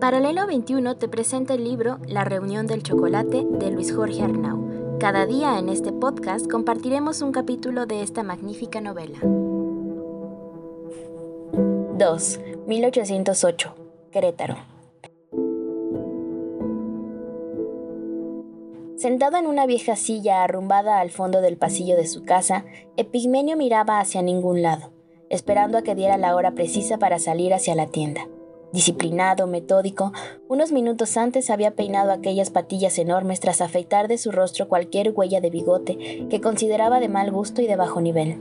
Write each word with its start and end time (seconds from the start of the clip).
Paralelo 0.00 0.46
21 0.46 0.96
te 0.96 1.08
presenta 1.08 1.54
el 1.54 1.64
libro 1.64 1.98
La 2.06 2.22
reunión 2.22 2.68
del 2.68 2.84
chocolate 2.84 3.44
de 3.44 3.72
Luis 3.72 3.92
Jorge 3.92 4.22
Arnau. 4.22 4.96
Cada 5.00 5.26
día 5.26 5.58
en 5.58 5.68
este 5.68 5.90
podcast 5.90 6.48
compartiremos 6.48 7.20
un 7.20 7.32
capítulo 7.32 7.84
de 7.84 8.02
esta 8.02 8.22
magnífica 8.22 8.80
novela. 8.80 9.18
2. 11.98 12.40
1808. 12.68 13.74
Querétaro. 14.12 14.56
Sentado 18.96 19.36
en 19.36 19.48
una 19.48 19.66
vieja 19.66 19.96
silla 19.96 20.44
arrumbada 20.44 21.00
al 21.00 21.10
fondo 21.10 21.40
del 21.40 21.56
pasillo 21.56 21.96
de 21.96 22.06
su 22.06 22.24
casa, 22.24 22.64
Epigmenio 22.96 23.56
miraba 23.56 23.98
hacia 23.98 24.22
ningún 24.22 24.62
lado, 24.62 24.92
esperando 25.28 25.76
a 25.76 25.82
que 25.82 25.96
diera 25.96 26.18
la 26.18 26.36
hora 26.36 26.52
precisa 26.52 26.98
para 26.98 27.18
salir 27.18 27.52
hacia 27.52 27.74
la 27.74 27.88
tienda. 27.88 28.28
Disciplinado, 28.72 29.46
metódico, 29.46 30.12
unos 30.48 30.72
minutos 30.72 31.16
antes 31.16 31.50
había 31.50 31.72
peinado 31.72 32.12
aquellas 32.12 32.50
patillas 32.50 32.98
enormes 32.98 33.40
tras 33.40 33.60
afeitar 33.60 34.08
de 34.08 34.18
su 34.18 34.30
rostro 34.30 34.68
cualquier 34.68 35.12
huella 35.14 35.40
de 35.40 35.50
bigote 35.50 36.26
que 36.28 36.40
consideraba 36.40 37.00
de 37.00 37.08
mal 37.08 37.30
gusto 37.30 37.62
y 37.62 37.66
de 37.66 37.76
bajo 37.76 38.00
nivel. 38.00 38.38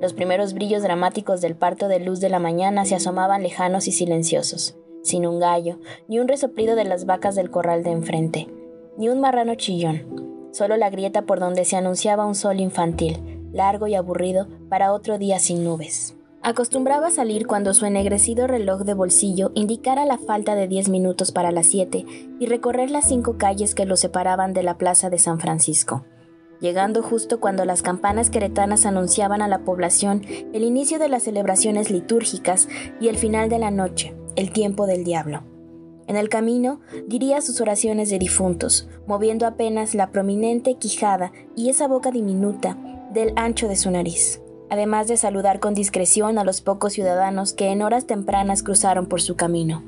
Los 0.00 0.14
primeros 0.14 0.52
brillos 0.54 0.82
dramáticos 0.82 1.40
del 1.40 1.54
parto 1.54 1.86
de 1.86 2.00
luz 2.00 2.20
de 2.20 2.28
la 2.28 2.40
mañana 2.40 2.84
se 2.84 2.96
asomaban 2.96 3.42
lejanos 3.42 3.86
y 3.86 3.92
silenciosos, 3.92 4.76
sin 5.02 5.26
un 5.26 5.38
gallo, 5.38 5.78
ni 6.08 6.18
un 6.18 6.26
resoplido 6.26 6.74
de 6.74 6.84
las 6.84 7.06
vacas 7.06 7.36
del 7.36 7.50
corral 7.50 7.84
de 7.84 7.92
enfrente 7.92 8.48
ni 8.96 9.08
un 9.08 9.20
marrano 9.20 9.54
chillón, 9.54 10.48
solo 10.52 10.76
la 10.76 10.90
grieta 10.90 11.22
por 11.22 11.40
donde 11.40 11.64
se 11.64 11.76
anunciaba 11.76 12.26
un 12.26 12.34
sol 12.34 12.60
infantil, 12.60 13.40
largo 13.52 13.86
y 13.86 13.94
aburrido 13.94 14.48
para 14.68 14.92
otro 14.92 15.18
día 15.18 15.38
sin 15.38 15.64
nubes. 15.64 16.16
Acostumbraba 16.44 17.12
salir 17.12 17.46
cuando 17.46 17.72
su 17.72 17.86
ennegrecido 17.86 18.48
reloj 18.48 18.80
de 18.82 18.94
bolsillo 18.94 19.52
indicara 19.54 20.04
la 20.06 20.18
falta 20.18 20.56
de 20.56 20.66
diez 20.66 20.88
minutos 20.88 21.30
para 21.30 21.52
las 21.52 21.66
siete 21.66 22.04
y 22.40 22.46
recorrer 22.46 22.90
las 22.90 23.06
cinco 23.06 23.38
calles 23.38 23.76
que 23.76 23.86
lo 23.86 23.96
separaban 23.96 24.52
de 24.52 24.64
la 24.64 24.76
plaza 24.76 25.08
de 25.08 25.18
San 25.18 25.38
Francisco, 25.38 26.04
llegando 26.60 27.00
justo 27.00 27.38
cuando 27.38 27.64
las 27.64 27.82
campanas 27.82 28.28
queretanas 28.28 28.86
anunciaban 28.86 29.40
a 29.40 29.46
la 29.46 29.60
población 29.60 30.22
el 30.52 30.64
inicio 30.64 30.98
de 30.98 31.08
las 31.08 31.22
celebraciones 31.22 31.92
litúrgicas 31.92 32.68
y 33.00 33.06
el 33.06 33.18
final 33.18 33.48
de 33.48 33.60
la 33.60 33.70
noche, 33.70 34.12
el 34.34 34.50
tiempo 34.50 34.86
del 34.86 35.04
diablo. 35.04 35.44
En 36.08 36.16
el 36.16 36.28
camino 36.28 36.80
diría 37.06 37.40
sus 37.40 37.60
oraciones 37.60 38.10
de 38.10 38.18
difuntos, 38.18 38.88
moviendo 39.06 39.46
apenas 39.46 39.94
la 39.94 40.10
prominente 40.10 40.74
quijada 40.74 41.30
y 41.54 41.68
esa 41.68 41.86
boca 41.86 42.10
diminuta 42.10 42.76
del 43.12 43.32
ancho 43.36 43.68
de 43.68 43.76
su 43.76 43.92
nariz, 43.92 44.41
además 44.72 45.06
de 45.06 45.18
saludar 45.18 45.60
con 45.60 45.74
discreción 45.74 46.38
a 46.38 46.44
los 46.44 46.62
pocos 46.62 46.94
ciudadanos 46.94 47.52
que 47.52 47.68
en 47.68 47.82
horas 47.82 48.06
tempranas 48.06 48.62
cruzaron 48.62 49.04
por 49.04 49.20
su 49.20 49.36
camino. 49.36 49.82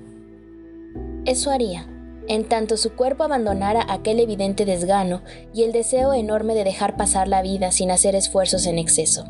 Eso 1.25 1.51
haría, 1.51 1.87
en 2.29 2.45
tanto 2.45 2.77
su 2.77 2.93
cuerpo 2.93 3.25
abandonara 3.25 3.87
aquel 3.89 4.21
evidente 4.21 4.67
desgano 4.67 5.23
y 5.55 5.63
el 5.63 5.73
deseo 5.73 6.13
enorme 6.13 6.55
de 6.55 6.65
dejar 6.65 6.99
pasar 6.99 7.29
la 7.29 7.41
vida 7.41 7.73
sin 7.73 7.91
hacer 7.91 8.15
esfuerzos 8.15 8.67
en 8.67 8.79
exceso. 8.79 9.25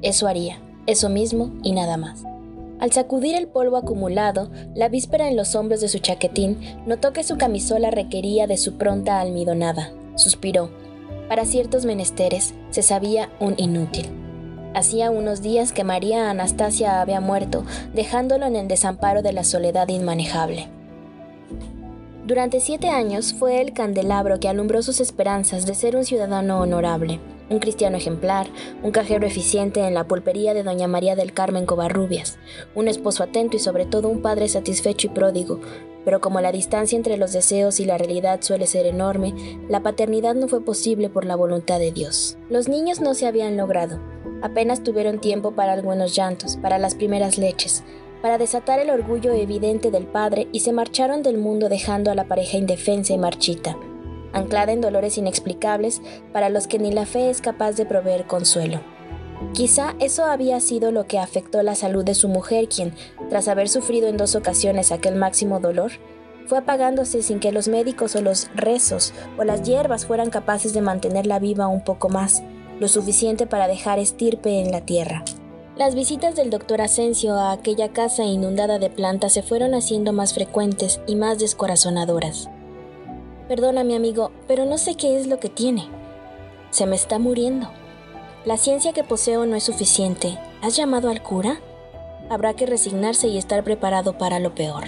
Eso 0.00 0.28
haría, 0.28 0.62
eso 0.86 1.08
mismo 1.08 1.54
y 1.64 1.72
nada 1.72 1.96
más. 1.96 2.22
Al 2.78 2.92
sacudir 2.92 3.34
el 3.34 3.48
polvo 3.48 3.78
acumulado, 3.78 4.52
la 4.76 4.88
víspera 4.88 5.26
en 5.26 5.36
los 5.36 5.56
hombros 5.56 5.80
de 5.80 5.88
su 5.88 5.98
chaquetín, 5.98 6.60
notó 6.86 7.12
que 7.12 7.24
su 7.24 7.36
camisola 7.36 7.90
requería 7.90 8.46
de 8.46 8.56
su 8.56 8.78
pronta 8.78 9.18
almidonada. 9.18 9.90
Suspiró. 10.14 10.70
Para 11.28 11.46
ciertos 11.46 11.84
menesteres, 11.84 12.54
se 12.70 12.82
sabía 12.82 13.28
un 13.40 13.54
inútil. 13.56 14.19
Hacía 14.74 15.10
unos 15.10 15.42
días 15.42 15.72
que 15.72 15.84
María 15.84 16.30
Anastasia 16.30 17.00
había 17.00 17.20
muerto, 17.20 17.64
dejándolo 17.92 18.46
en 18.46 18.56
el 18.56 18.68
desamparo 18.68 19.22
de 19.22 19.32
la 19.32 19.44
soledad 19.44 19.88
inmanejable. 19.88 20.68
Durante 22.26 22.60
siete 22.60 22.88
años 22.88 23.34
fue 23.34 23.60
el 23.60 23.72
candelabro 23.72 24.38
que 24.38 24.48
alumbró 24.48 24.82
sus 24.82 25.00
esperanzas 25.00 25.66
de 25.66 25.74
ser 25.74 25.96
un 25.96 26.04
ciudadano 26.04 26.60
honorable 26.60 27.18
un 27.50 27.58
cristiano 27.58 27.96
ejemplar, 27.96 28.48
un 28.82 28.92
cajero 28.92 29.26
eficiente 29.26 29.80
en 29.80 29.92
la 29.92 30.04
pulpería 30.06 30.54
de 30.54 30.62
doña 30.62 30.86
María 30.86 31.16
del 31.16 31.34
Carmen 31.34 31.66
Covarrubias, 31.66 32.38
un 32.74 32.88
esposo 32.88 33.24
atento 33.24 33.56
y 33.56 33.60
sobre 33.60 33.84
todo 33.84 34.08
un 34.08 34.22
padre 34.22 34.48
satisfecho 34.48 35.08
y 35.08 35.10
pródigo. 35.10 35.60
Pero 36.04 36.20
como 36.20 36.40
la 36.40 36.52
distancia 36.52 36.96
entre 36.96 37.18
los 37.18 37.32
deseos 37.32 37.78
y 37.80 37.84
la 37.84 37.98
realidad 37.98 38.40
suele 38.40 38.66
ser 38.66 38.86
enorme, 38.86 39.34
la 39.68 39.82
paternidad 39.82 40.34
no 40.34 40.48
fue 40.48 40.64
posible 40.64 41.10
por 41.10 41.26
la 41.26 41.36
voluntad 41.36 41.78
de 41.78 41.92
Dios. 41.92 42.38
Los 42.48 42.68
niños 42.68 43.00
no 43.00 43.14
se 43.14 43.26
habían 43.26 43.56
logrado. 43.56 43.98
Apenas 44.42 44.82
tuvieron 44.82 45.20
tiempo 45.20 45.52
para 45.52 45.72
algunos 45.72 46.16
llantos, 46.16 46.56
para 46.56 46.78
las 46.78 46.94
primeras 46.94 47.38
leches, 47.38 47.84
para 48.22 48.38
desatar 48.38 48.78
el 48.78 48.90
orgullo 48.90 49.32
evidente 49.32 49.90
del 49.90 50.06
padre 50.06 50.48
y 50.52 50.60
se 50.60 50.72
marcharon 50.72 51.22
del 51.22 51.38
mundo 51.38 51.68
dejando 51.68 52.10
a 52.10 52.14
la 52.14 52.24
pareja 52.24 52.56
indefensa 52.56 53.12
y 53.12 53.18
marchita 53.18 53.76
anclada 54.32 54.72
en 54.72 54.80
dolores 54.80 55.18
inexplicables 55.18 56.00
para 56.32 56.48
los 56.48 56.66
que 56.66 56.78
ni 56.78 56.92
la 56.92 57.06
fe 57.06 57.30
es 57.30 57.40
capaz 57.40 57.72
de 57.72 57.86
proveer 57.86 58.26
consuelo. 58.26 58.80
Quizá 59.54 59.94
eso 60.00 60.26
había 60.26 60.60
sido 60.60 60.92
lo 60.92 61.06
que 61.06 61.18
afectó 61.18 61.62
la 61.62 61.74
salud 61.74 62.04
de 62.04 62.14
su 62.14 62.28
mujer, 62.28 62.68
quien, 62.68 62.92
tras 63.30 63.48
haber 63.48 63.68
sufrido 63.68 64.08
en 64.08 64.16
dos 64.16 64.34
ocasiones 64.34 64.92
aquel 64.92 65.16
máximo 65.16 65.60
dolor, 65.60 65.92
fue 66.46 66.58
apagándose 66.58 67.22
sin 67.22 67.40
que 67.40 67.52
los 67.52 67.68
médicos 67.68 68.16
o 68.16 68.22
los 68.22 68.50
rezos 68.54 69.14
o 69.38 69.44
las 69.44 69.62
hierbas 69.62 70.04
fueran 70.04 70.30
capaces 70.30 70.74
de 70.74 70.82
mantenerla 70.82 71.38
viva 71.38 71.68
un 71.68 71.82
poco 71.82 72.08
más, 72.08 72.42
lo 72.80 72.88
suficiente 72.88 73.46
para 73.46 73.68
dejar 73.68 74.00
estirpe 74.00 74.60
en 74.60 74.72
la 74.72 74.80
tierra. 74.80 75.22
Las 75.76 75.94
visitas 75.94 76.34
del 76.34 76.50
doctor 76.50 76.80
Asensio 76.80 77.34
a 77.34 77.52
aquella 77.52 77.92
casa 77.92 78.24
inundada 78.24 78.78
de 78.78 78.90
plantas 78.90 79.32
se 79.32 79.42
fueron 79.42 79.74
haciendo 79.74 80.12
más 80.12 80.34
frecuentes 80.34 81.00
y 81.06 81.14
más 81.14 81.38
descorazonadoras. 81.38 82.50
Perdona, 83.48 83.84
mi 83.84 83.94
amigo, 83.94 84.32
pero 84.48 84.64
no 84.66 84.78
sé 84.78 84.96
qué 84.96 85.18
es 85.18 85.26
lo 85.26 85.38
que 85.38 85.48
tiene. 85.48 85.88
Se 86.70 86.86
me 86.86 86.96
está 86.96 87.18
muriendo. 87.18 87.70
La 88.44 88.56
ciencia 88.56 88.92
que 88.92 89.04
poseo 89.04 89.46
no 89.46 89.56
es 89.56 89.64
suficiente. 89.64 90.38
¿Has 90.62 90.76
llamado 90.76 91.08
al 91.10 91.22
cura? 91.22 91.60
Habrá 92.28 92.54
que 92.54 92.66
resignarse 92.66 93.28
y 93.28 93.38
estar 93.38 93.64
preparado 93.64 94.16
para 94.18 94.38
lo 94.38 94.54
peor. 94.54 94.84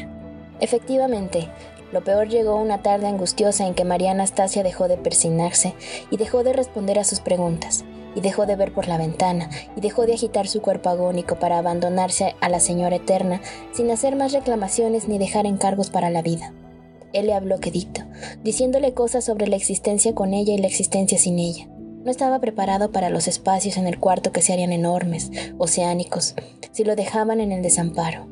Efectivamente, 0.60 1.48
lo 1.92 2.02
peor 2.02 2.28
llegó 2.28 2.56
una 2.56 2.82
tarde 2.82 3.06
angustiosa 3.06 3.66
en 3.66 3.74
que 3.74 3.84
María 3.84 4.10
Anastasia 4.12 4.62
dejó 4.62 4.88
de 4.88 4.96
persignarse 4.96 5.74
y 6.10 6.16
dejó 6.16 6.42
de 6.42 6.54
responder 6.54 6.98
a 6.98 7.04
sus 7.04 7.20
preguntas, 7.20 7.84
y 8.14 8.20
dejó 8.20 8.46
de 8.46 8.56
ver 8.56 8.72
por 8.72 8.88
la 8.88 8.98
ventana, 8.98 9.50
y 9.76 9.80
dejó 9.80 10.06
de 10.06 10.14
agitar 10.14 10.48
su 10.48 10.62
cuerpo 10.62 10.88
agónico 10.88 11.38
para 11.38 11.58
abandonarse 11.58 12.34
a 12.40 12.48
la 12.48 12.60
Señora 12.60 12.96
Eterna 12.96 13.40
sin 13.72 13.90
hacer 13.90 14.16
más 14.16 14.32
reclamaciones 14.32 15.06
ni 15.06 15.18
dejar 15.18 15.46
encargos 15.46 15.90
para 15.90 16.10
la 16.10 16.22
vida. 16.22 16.52
Él 17.12 17.26
le 17.26 17.34
habló 17.34 17.60
quedito, 17.60 18.02
diciéndole 18.42 18.94
cosas 18.94 19.24
sobre 19.24 19.46
la 19.46 19.56
existencia 19.56 20.14
con 20.14 20.32
ella 20.32 20.54
y 20.54 20.58
la 20.58 20.66
existencia 20.66 21.18
sin 21.18 21.38
ella. 21.38 21.68
No 22.04 22.10
estaba 22.10 22.40
preparado 22.40 22.90
para 22.90 23.10
los 23.10 23.28
espacios 23.28 23.76
en 23.76 23.86
el 23.86 24.00
cuarto 24.00 24.32
que 24.32 24.42
se 24.42 24.54
harían 24.54 24.72
enormes, 24.72 25.30
oceánicos, 25.58 26.34
si 26.72 26.84
lo 26.84 26.96
dejaban 26.96 27.40
en 27.40 27.52
el 27.52 27.62
desamparo. 27.62 28.31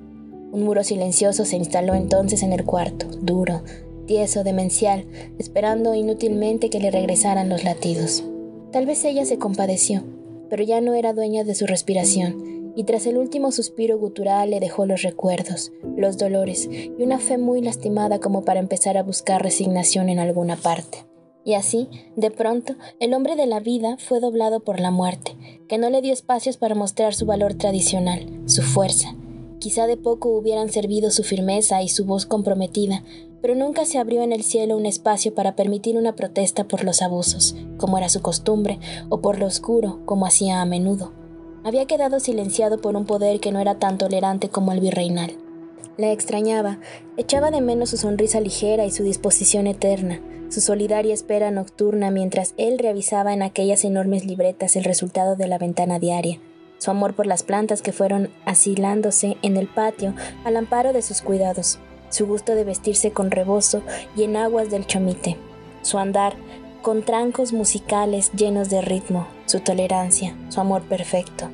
Un 0.52 0.64
muro 0.64 0.82
silencioso 0.84 1.44
se 1.44 1.56
instaló 1.56 1.94
entonces 1.94 2.42
en 2.42 2.52
el 2.52 2.64
cuarto, 2.64 3.06
duro, 3.20 3.62
tieso, 4.06 4.42
demencial, 4.42 5.06
esperando 5.38 5.94
inútilmente 5.94 6.70
que 6.70 6.80
le 6.80 6.90
regresaran 6.90 7.48
los 7.48 7.64
latidos. 7.64 8.24
Tal 8.72 8.86
vez 8.86 9.04
ella 9.04 9.24
se 9.24 9.38
compadeció, 9.38 10.02
pero 10.48 10.64
ya 10.64 10.80
no 10.80 10.94
era 10.94 11.12
dueña 11.12 11.44
de 11.44 11.54
su 11.54 11.66
respiración 11.66 12.72
y 12.76 12.84
tras 12.84 13.06
el 13.06 13.16
último 13.16 13.52
suspiro 13.52 13.98
gutural 13.98 14.50
le 14.50 14.60
dejó 14.60 14.86
los 14.86 15.02
recuerdos, 15.02 15.72
los 15.96 16.18
dolores 16.18 16.68
y 16.70 17.02
una 17.02 17.18
fe 17.18 17.38
muy 17.38 17.62
lastimada 17.62 18.20
como 18.20 18.44
para 18.44 18.60
empezar 18.60 18.96
a 18.96 19.02
buscar 19.02 19.42
resignación 19.42 20.08
en 20.08 20.18
alguna 20.18 20.56
parte. 20.56 21.04
Y 21.44 21.54
así, 21.54 21.88
de 22.16 22.30
pronto, 22.30 22.74
el 23.00 23.14
hombre 23.14 23.34
de 23.34 23.46
la 23.46 23.60
vida 23.60 23.96
fue 23.98 24.20
doblado 24.20 24.60
por 24.60 24.78
la 24.78 24.90
muerte, 24.90 25.36
que 25.68 25.78
no 25.78 25.88
le 25.88 26.02
dio 26.02 26.12
espacios 26.12 26.58
para 26.58 26.74
mostrar 26.74 27.14
su 27.14 27.26
valor 27.26 27.54
tradicional, 27.54 28.26
su 28.46 28.62
fuerza. 28.62 29.14
Quizá 29.60 29.86
de 29.86 29.98
poco 29.98 30.30
hubieran 30.30 30.70
servido 30.70 31.10
su 31.10 31.22
firmeza 31.22 31.82
y 31.82 31.90
su 31.90 32.06
voz 32.06 32.24
comprometida, 32.24 33.04
pero 33.42 33.54
nunca 33.54 33.84
se 33.84 33.98
abrió 33.98 34.22
en 34.22 34.32
el 34.32 34.42
cielo 34.42 34.74
un 34.74 34.86
espacio 34.86 35.34
para 35.34 35.54
permitir 35.54 35.98
una 35.98 36.16
protesta 36.16 36.64
por 36.64 36.82
los 36.82 37.02
abusos, 37.02 37.54
como 37.76 37.98
era 37.98 38.08
su 38.08 38.22
costumbre, 38.22 38.78
o 39.10 39.20
por 39.20 39.38
lo 39.38 39.44
oscuro, 39.44 40.00
como 40.06 40.24
hacía 40.24 40.62
a 40.62 40.64
menudo. 40.64 41.12
Había 41.62 41.84
quedado 41.84 42.20
silenciado 42.20 42.80
por 42.80 42.96
un 42.96 43.04
poder 43.04 43.38
que 43.38 43.52
no 43.52 43.60
era 43.60 43.78
tan 43.78 43.98
tolerante 43.98 44.48
como 44.48 44.72
el 44.72 44.80
virreinal. 44.80 45.36
La 45.98 46.10
extrañaba, 46.10 46.78
echaba 47.18 47.50
de 47.50 47.60
menos 47.60 47.90
su 47.90 47.98
sonrisa 47.98 48.40
ligera 48.40 48.86
y 48.86 48.90
su 48.90 49.02
disposición 49.02 49.66
eterna, 49.66 50.22
su 50.48 50.62
solidaria 50.62 51.12
espera 51.12 51.50
nocturna 51.50 52.10
mientras 52.10 52.54
él 52.56 52.78
revisaba 52.78 53.34
en 53.34 53.42
aquellas 53.42 53.84
enormes 53.84 54.24
libretas 54.24 54.74
el 54.76 54.84
resultado 54.84 55.36
de 55.36 55.48
la 55.48 55.58
ventana 55.58 55.98
diaria, 55.98 56.40
su 56.80 56.90
amor 56.90 57.12
por 57.14 57.26
las 57.26 57.42
plantas 57.42 57.82
que 57.82 57.92
fueron 57.92 58.30
asilándose 58.46 59.36
en 59.42 59.58
el 59.58 59.68
patio 59.68 60.14
al 60.44 60.56
amparo 60.56 60.94
de 60.94 61.02
sus 61.02 61.20
cuidados, 61.20 61.78
su 62.08 62.26
gusto 62.26 62.54
de 62.54 62.64
vestirse 62.64 63.12
con 63.12 63.30
rebozo 63.30 63.82
y 64.16 64.24
en 64.24 64.36
aguas 64.36 64.70
del 64.70 64.86
chomite, 64.86 65.36
su 65.82 65.98
andar 65.98 66.34
con 66.80 67.02
trancos 67.04 67.52
musicales 67.52 68.32
llenos 68.32 68.70
de 68.70 68.80
ritmo, 68.80 69.26
su 69.44 69.60
tolerancia, 69.60 70.34
su 70.48 70.58
amor 70.60 70.80
perfecto. 70.82 71.50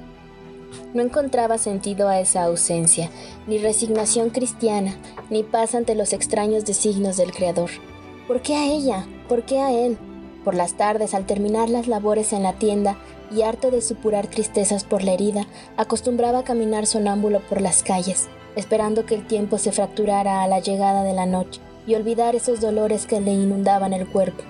No 0.94 1.02
encontraba 1.02 1.58
sentido 1.58 2.08
a 2.08 2.20
esa 2.20 2.44
ausencia, 2.44 3.11
ni 3.49 3.58
resignación 3.58 4.31
cristiana, 4.31 4.96
ni 5.28 5.43
paz 5.43 5.75
ante 5.75 5.96
los 5.96 6.12
extraños 6.12 6.64
designios 6.64 7.17
del 7.17 7.32
Creador. 7.32 7.70
¿Por 8.28 8.43
qué 8.43 8.55
a 8.55 8.67
ella? 8.67 9.06
¿Por 9.28 9.43
qué 9.43 9.58
a 9.58 9.73
él? 9.73 9.99
Por 10.44 10.55
las 10.55 10.75
tardes, 10.75 11.14
al 11.14 11.26
terminar 11.26 11.69
las 11.69 11.88
labores 11.88 12.32
en 12.32 12.44
la 12.44 12.52
tienda 12.52 12.96
y 13.31 13.43
harto 13.43 13.70
de 13.70 13.81
supurar 13.81 14.26
tristezas 14.26 14.84
por 14.84 15.02
la 15.02 15.12
herida, 15.12 15.46
acostumbraba 15.76 16.40
a 16.40 16.44
caminar 16.44 16.87
sonámbulo 16.87 17.40
por 17.40 17.61
las 17.61 17.82
calles, 17.82 18.28
esperando 18.56 19.06
que 19.06 19.14
el 19.14 19.26
tiempo 19.26 19.58
se 19.58 19.73
fracturara 19.73 20.43
a 20.43 20.49
la 20.49 20.61
llegada 20.61 21.02
de 21.02 21.12
la 21.12 21.26
noche 21.26 21.61
y 21.87 21.94
olvidar 21.94 22.34
esos 22.34 22.61
dolores 22.61 23.06
que 23.06 23.20
le 23.20 23.32
inundaban 23.32 23.93
el 23.93 24.06
cuerpo, 24.06 24.43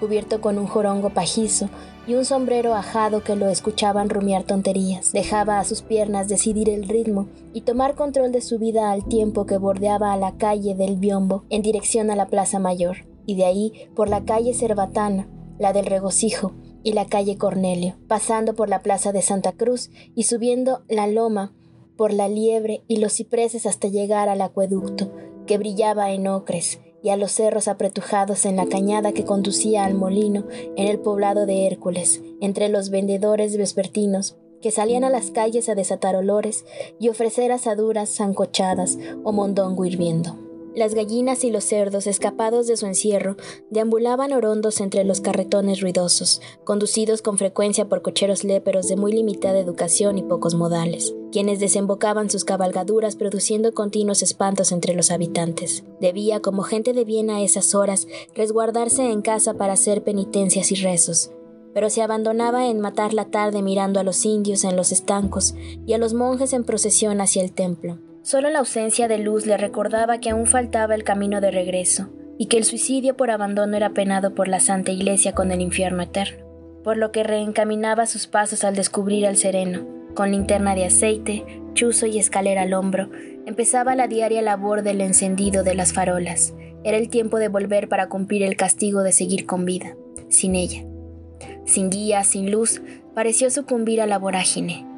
cubierto 0.00 0.40
con 0.40 0.58
un 0.58 0.66
jorongo 0.66 1.10
pajizo 1.10 1.68
y 2.06 2.14
un 2.14 2.24
sombrero 2.24 2.74
ajado 2.74 3.24
que 3.24 3.36
lo 3.36 3.48
escuchaban 3.48 4.10
rumiar 4.10 4.44
tonterías. 4.44 5.12
Dejaba 5.12 5.58
a 5.58 5.64
sus 5.64 5.82
piernas 5.82 6.28
decidir 6.28 6.68
el 6.68 6.88
ritmo 6.88 7.28
y 7.52 7.62
tomar 7.62 7.94
control 7.94 8.30
de 8.32 8.42
su 8.42 8.58
vida 8.58 8.90
al 8.92 9.06
tiempo 9.06 9.46
que 9.46 9.56
bordeaba 9.56 10.12
a 10.12 10.16
la 10.16 10.36
calle 10.36 10.74
del 10.74 10.96
Biombo 10.96 11.44
en 11.48 11.62
dirección 11.62 12.10
a 12.10 12.16
la 12.16 12.26
Plaza 12.26 12.58
Mayor, 12.58 13.06
y 13.26 13.36
de 13.36 13.46
ahí 13.46 13.72
por 13.96 14.08
la 14.08 14.24
calle 14.24 14.52
Cerbatana, 14.52 15.28
la 15.58 15.72
del 15.72 15.86
Regocijo, 15.86 16.52
y 16.84 16.92
la 16.92 17.06
calle 17.06 17.36
Cornelio, 17.36 17.96
pasando 18.06 18.54
por 18.54 18.68
la 18.68 18.82
Plaza 18.82 19.10
de 19.10 19.22
Santa 19.22 19.52
Cruz 19.52 19.90
y 20.14 20.24
subiendo 20.24 20.84
la 20.88 21.08
loma 21.08 21.52
por 21.96 22.12
la 22.12 22.28
liebre 22.28 22.84
y 22.86 22.98
los 22.98 23.14
cipreses 23.14 23.66
hasta 23.66 23.88
llegar 23.88 24.28
al 24.28 24.42
acueducto, 24.42 25.10
que 25.46 25.58
brillaba 25.58 26.12
en 26.12 26.28
ocres, 26.28 26.80
y 27.02 27.10
a 27.10 27.16
los 27.16 27.32
cerros 27.32 27.68
apretujados 27.68 28.46
en 28.46 28.56
la 28.56 28.66
cañada 28.66 29.12
que 29.12 29.24
conducía 29.24 29.84
al 29.84 29.94
molino 29.94 30.46
en 30.76 30.88
el 30.88 30.98
poblado 30.98 31.44
de 31.44 31.66
Hércules, 31.66 32.22
entre 32.40 32.68
los 32.68 32.90
vendedores 32.90 33.56
vespertinos 33.56 34.36
que 34.62 34.70
salían 34.70 35.04
a 35.04 35.10
las 35.10 35.30
calles 35.30 35.68
a 35.68 35.74
desatar 35.74 36.16
olores 36.16 36.64
y 36.98 37.10
ofrecer 37.10 37.52
asaduras 37.52 38.08
zancochadas 38.08 38.98
o 39.22 39.32
mondongo 39.32 39.84
hirviendo. 39.84 40.43
Las 40.74 40.92
gallinas 40.94 41.44
y 41.44 41.50
los 41.50 41.62
cerdos, 41.62 42.08
escapados 42.08 42.66
de 42.66 42.76
su 42.76 42.86
encierro, 42.86 43.36
deambulaban 43.70 44.32
orondos 44.32 44.80
entre 44.80 45.04
los 45.04 45.20
carretones 45.20 45.80
ruidosos, 45.80 46.40
conducidos 46.64 47.22
con 47.22 47.38
frecuencia 47.38 47.88
por 47.88 48.02
cocheros 48.02 48.42
léperos 48.42 48.88
de 48.88 48.96
muy 48.96 49.12
limitada 49.12 49.60
educación 49.60 50.18
y 50.18 50.24
pocos 50.24 50.56
modales, 50.56 51.14
quienes 51.30 51.60
desembocaban 51.60 52.28
sus 52.28 52.44
cabalgaduras 52.44 53.14
produciendo 53.14 53.72
continuos 53.72 54.22
espantos 54.24 54.72
entre 54.72 54.94
los 54.94 55.12
habitantes. 55.12 55.84
Debía, 56.00 56.40
como 56.40 56.62
gente 56.64 56.92
de 56.92 57.04
bien 57.04 57.30
a 57.30 57.40
esas 57.40 57.76
horas, 57.76 58.08
resguardarse 58.34 59.12
en 59.12 59.22
casa 59.22 59.54
para 59.54 59.74
hacer 59.74 60.02
penitencias 60.02 60.72
y 60.72 60.74
rezos, 60.74 61.30
pero 61.72 61.88
se 61.88 62.02
abandonaba 62.02 62.66
en 62.66 62.80
matar 62.80 63.14
la 63.14 63.26
tarde 63.26 63.62
mirando 63.62 64.00
a 64.00 64.02
los 64.02 64.24
indios 64.24 64.64
en 64.64 64.74
los 64.74 64.90
estancos 64.90 65.54
y 65.86 65.92
a 65.92 65.98
los 65.98 66.14
monjes 66.14 66.52
en 66.52 66.64
procesión 66.64 67.20
hacia 67.20 67.44
el 67.44 67.52
templo. 67.52 67.98
Solo 68.24 68.48
la 68.48 68.60
ausencia 68.60 69.06
de 69.06 69.18
luz 69.18 69.44
le 69.44 69.58
recordaba 69.58 70.16
que 70.16 70.30
aún 70.30 70.46
faltaba 70.46 70.94
el 70.94 71.04
camino 71.04 71.42
de 71.42 71.50
regreso, 71.50 72.08
y 72.38 72.46
que 72.46 72.56
el 72.56 72.64
suicidio 72.64 73.18
por 73.18 73.30
abandono 73.30 73.76
era 73.76 73.90
penado 73.90 74.34
por 74.34 74.48
la 74.48 74.60
Santa 74.60 74.92
Iglesia 74.92 75.34
con 75.34 75.52
el 75.52 75.60
infierno 75.60 76.02
eterno, 76.02 76.42
por 76.82 76.96
lo 76.96 77.12
que 77.12 77.22
reencaminaba 77.22 78.06
sus 78.06 78.26
pasos 78.26 78.64
al 78.64 78.76
descubrir 78.76 79.26
al 79.26 79.36
sereno, 79.36 79.86
con 80.14 80.30
linterna 80.30 80.74
de 80.74 80.86
aceite, 80.86 81.44
chuzo 81.74 82.06
y 82.06 82.18
escalera 82.18 82.62
al 82.62 82.72
hombro, 82.72 83.10
empezaba 83.44 83.94
la 83.94 84.08
diaria 84.08 84.40
labor 84.40 84.82
del 84.82 85.02
encendido 85.02 85.62
de 85.62 85.74
las 85.74 85.92
farolas. 85.92 86.54
Era 86.82 86.96
el 86.96 87.10
tiempo 87.10 87.38
de 87.38 87.48
volver 87.48 87.90
para 87.90 88.08
cumplir 88.08 88.42
el 88.42 88.56
castigo 88.56 89.02
de 89.02 89.12
seguir 89.12 89.44
con 89.44 89.66
vida, 89.66 89.96
sin 90.30 90.54
ella. 90.54 90.82
Sin 91.66 91.90
guía, 91.90 92.24
sin 92.24 92.50
luz, 92.50 92.80
pareció 93.14 93.50
sucumbir 93.50 94.00
a 94.00 94.06
la 94.06 94.18
vorágine. 94.18 94.93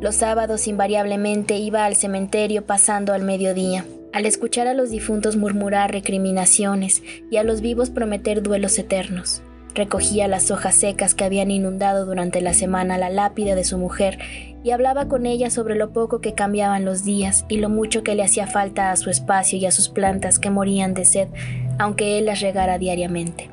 Los 0.00 0.16
sábados 0.16 0.68
invariablemente 0.68 1.56
iba 1.56 1.84
al 1.84 1.96
cementerio 1.96 2.66
pasando 2.66 3.12
al 3.12 3.22
mediodía, 3.22 3.84
al 4.12 4.26
escuchar 4.26 4.66
a 4.66 4.74
los 4.74 4.90
difuntos 4.90 5.36
murmurar 5.36 5.92
recriminaciones 5.92 7.02
y 7.30 7.36
a 7.36 7.42
los 7.42 7.60
vivos 7.60 7.90
prometer 7.90 8.42
duelos 8.42 8.78
eternos. 8.78 9.42
Recogía 9.74 10.28
las 10.28 10.52
hojas 10.52 10.76
secas 10.76 11.14
que 11.14 11.24
habían 11.24 11.50
inundado 11.50 12.06
durante 12.06 12.40
la 12.40 12.54
semana 12.54 12.96
la 12.96 13.10
lápida 13.10 13.56
de 13.56 13.64
su 13.64 13.76
mujer 13.76 14.18
y 14.62 14.70
hablaba 14.70 15.08
con 15.08 15.26
ella 15.26 15.50
sobre 15.50 15.74
lo 15.74 15.90
poco 15.90 16.20
que 16.20 16.32
cambiaban 16.32 16.84
los 16.84 17.04
días 17.04 17.44
y 17.48 17.58
lo 17.58 17.68
mucho 17.68 18.04
que 18.04 18.14
le 18.14 18.22
hacía 18.22 18.46
falta 18.46 18.92
a 18.92 18.96
su 18.96 19.10
espacio 19.10 19.58
y 19.58 19.66
a 19.66 19.72
sus 19.72 19.88
plantas 19.88 20.38
que 20.38 20.48
morían 20.48 20.94
de 20.94 21.04
sed, 21.04 21.28
aunque 21.78 22.18
él 22.18 22.26
las 22.26 22.40
regara 22.40 22.78
diariamente. 22.78 23.50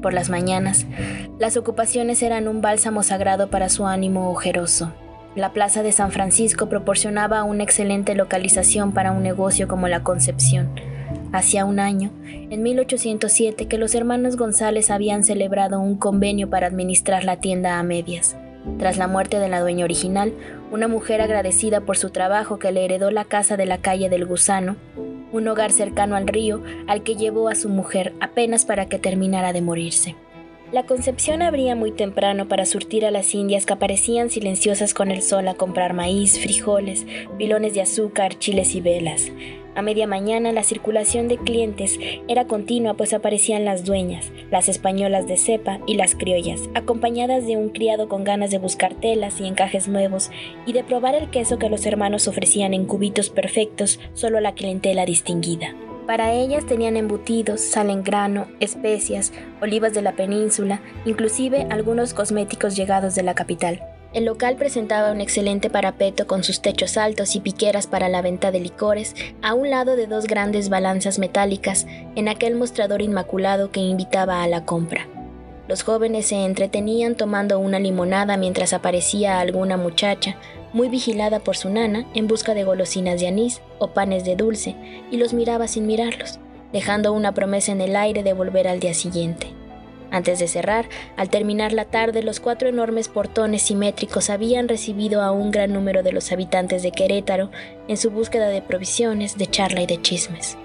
Por 0.00 0.14
las 0.14 0.30
mañanas, 0.30 0.86
las 1.38 1.58
ocupaciones 1.58 2.22
eran 2.22 2.48
un 2.48 2.62
bálsamo 2.62 3.02
sagrado 3.02 3.50
para 3.50 3.68
su 3.68 3.86
ánimo 3.86 4.30
ojeroso. 4.30 4.92
La 5.36 5.52
plaza 5.52 5.84
de 5.84 5.92
San 5.92 6.10
Francisco 6.10 6.68
proporcionaba 6.68 7.44
una 7.44 7.62
excelente 7.62 8.16
localización 8.16 8.92
para 8.92 9.12
un 9.12 9.22
negocio 9.22 9.68
como 9.68 9.86
la 9.86 10.02
Concepción. 10.02 10.70
Hacía 11.32 11.64
un 11.64 11.78
año, 11.78 12.10
en 12.24 12.64
1807, 12.64 13.68
que 13.68 13.78
los 13.78 13.94
hermanos 13.94 14.36
González 14.36 14.90
habían 14.90 15.22
celebrado 15.22 15.78
un 15.78 15.96
convenio 15.96 16.50
para 16.50 16.66
administrar 16.66 17.22
la 17.22 17.36
tienda 17.36 17.78
a 17.78 17.82
medias. 17.84 18.36
Tras 18.78 18.98
la 18.98 19.06
muerte 19.06 19.38
de 19.38 19.48
la 19.48 19.60
dueña 19.60 19.84
original, 19.84 20.34
una 20.72 20.88
mujer 20.88 21.20
agradecida 21.20 21.80
por 21.80 21.96
su 21.96 22.10
trabajo 22.10 22.58
que 22.58 22.72
le 22.72 22.84
heredó 22.84 23.12
la 23.12 23.24
casa 23.24 23.56
de 23.56 23.66
la 23.66 23.78
calle 23.78 24.08
del 24.08 24.26
Gusano, 24.26 24.74
un 25.30 25.46
hogar 25.46 25.70
cercano 25.70 26.16
al 26.16 26.26
río 26.26 26.60
al 26.88 27.04
que 27.04 27.14
llevó 27.14 27.48
a 27.48 27.54
su 27.54 27.68
mujer 27.68 28.14
apenas 28.20 28.64
para 28.64 28.86
que 28.86 28.98
terminara 28.98 29.52
de 29.52 29.62
morirse. 29.62 30.16
La 30.72 30.86
Concepción 30.86 31.42
abría 31.42 31.74
muy 31.74 31.90
temprano 31.90 32.46
para 32.46 32.64
surtir 32.64 33.04
a 33.04 33.10
las 33.10 33.34
indias 33.34 33.66
que 33.66 33.72
aparecían 33.72 34.30
silenciosas 34.30 34.94
con 34.94 35.10
el 35.10 35.20
sol 35.20 35.48
a 35.48 35.54
comprar 35.54 35.94
maíz, 35.94 36.38
frijoles, 36.38 37.06
pilones 37.38 37.74
de 37.74 37.80
azúcar, 37.80 38.38
chiles 38.38 38.76
y 38.76 38.80
velas. 38.80 39.32
A 39.74 39.82
media 39.82 40.06
mañana 40.06 40.52
la 40.52 40.62
circulación 40.62 41.26
de 41.26 41.38
clientes 41.38 41.98
era 42.28 42.46
continua 42.46 42.94
pues 42.94 43.12
aparecían 43.12 43.64
las 43.64 43.84
dueñas, 43.84 44.30
las 44.52 44.68
españolas 44.68 45.26
de 45.26 45.38
cepa 45.38 45.80
y 45.88 45.94
las 45.94 46.14
criollas, 46.14 46.60
acompañadas 46.74 47.48
de 47.48 47.56
un 47.56 47.70
criado 47.70 48.08
con 48.08 48.22
ganas 48.22 48.52
de 48.52 48.58
buscar 48.58 48.94
telas 48.94 49.40
y 49.40 49.48
encajes 49.48 49.88
nuevos 49.88 50.30
y 50.66 50.72
de 50.72 50.84
probar 50.84 51.16
el 51.16 51.30
queso 51.30 51.58
que 51.58 51.68
los 51.68 51.84
hermanos 51.84 52.28
ofrecían 52.28 52.74
en 52.74 52.84
cubitos 52.86 53.28
perfectos 53.28 53.98
solo 54.14 54.38
a 54.38 54.40
la 54.40 54.54
clientela 54.54 55.04
distinguida. 55.04 55.74
Para 56.10 56.32
ellas 56.32 56.66
tenían 56.66 56.96
embutidos, 56.96 57.60
sal 57.60 57.88
en 57.88 58.02
grano, 58.02 58.48
especias, 58.58 59.32
olivas 59.62 59.94
de 59.94 60.02
la 60.02 60.16
península, 60.16 60.80
inclusive 61.04 61.68
algunos 61.70 62.14
cosméticos 62.14 62.74
llegados 62.74 63.14
de 63.14 63.22
la 63.22 63.36
capital. 63.36 63.80
El 64.12 64.24
local 64.24 64.56
presentaba 64.56 65.12
un 65.12 65.20
excelente 65.20 65.70
parapeto 65.70 66.26
con 66.26 66.42
sus 66.42 66.62
techos 66.62 66.96
altos 66.96 67.36
y 67.36 67.40
piqueras 67.40 67.86
para 67.86 68.08
la 68.08 68.22
venta 68.22 68.50
de 68.50 68.58
licores, 68.58 69.14
a 69.40 69.54
un 69.54 69.70
lado 69.70 69.94
de 69.94 70.08
dos 70.08 70.26
grandes 70.26 70.68
balanzas 70.68 71.20
metálicas 71.20 71.86
en 72.16 72.26
aquel 72.26 72.56
mostrador 72.56 73.02
inmaculado 73.02 73.70
que 73.70 73.78
invitaba 73.78 74.42
a 74.42 74.48
la 74.48 74.64
compra. 74.64 75.06
Los 75.68 75.84
jóvenes 75.84 76.26
se 76.26 76.44
entretenían 76.44 77.14
tomando 77.14 77.60
una 77.60 77.78
limonada 77.78 78.36
mientras 78.36 78.72
aparecía 78.72 79.38
alguna 79.38 79.76
muchacha, 79.76 80.34
muy 80.72 80.88
vigilada 80.88 81.40
por 81.40 81.56
su 81.56 81.68
nana 81.70 82.06
en 82.14 82.26
busca 82.26 82.54
de 82.54 82.64
golosinas 82.64 83.20
de 83.20 83.28
anís 83.28 83.60
o 83.78 83.88
panes 83.88 84.24
de 84.24 84.36
dulce, 84.36 84.76
y 85.10 85.16
los 85.16 85.32
miraba 85.32 85.68
sin 85.68 85.86
mirarlos, 85.86 86.38
dejando 86.72 87.12
una 87.12 87.32
promesa 87.32 87.72
en 87.72 87.80
el 87.80 87.96
aire 87.96 88.22
de 88.22 88.32
volver 88.32 88.68
al 88.68 88.80
día 88.80 88.94
siguiente. 88.94 89.48
Antes 90.12 90.40
de 90.40 90.48
cerrar, 90.48 90.88
al 91.16 91.30
terminar 91.30 91.72
la 91.72 91.84
tarde, 91.84 92.22
los 92.22 92.40
cuatro 92.40 92.68
enormes 92.68 93.08
portones 93.08 93.62
simétricos 93.62 94.28
habían 94.28 94.68
recibido 94.68 95.22
a 95.22 95.30
un 95.30 95.52
gran 95.52 95.72
número 95.72 96.02
de 96.02 96.12
los 96.12 96.32
habitantes 96.32 96.82
de 96.82 96.90
Querétaro 96.90 97.50
en 97.86 97.96
su 97.96 98.10
búsqueda 98.10 98.48
de 98.48 98.60
provisiones, 98.60 99.38
de 99.38 99.46
charla 99.46 99.82
y 99.82 99.86
de 99.86 100.02
chismes. 100.02 100.56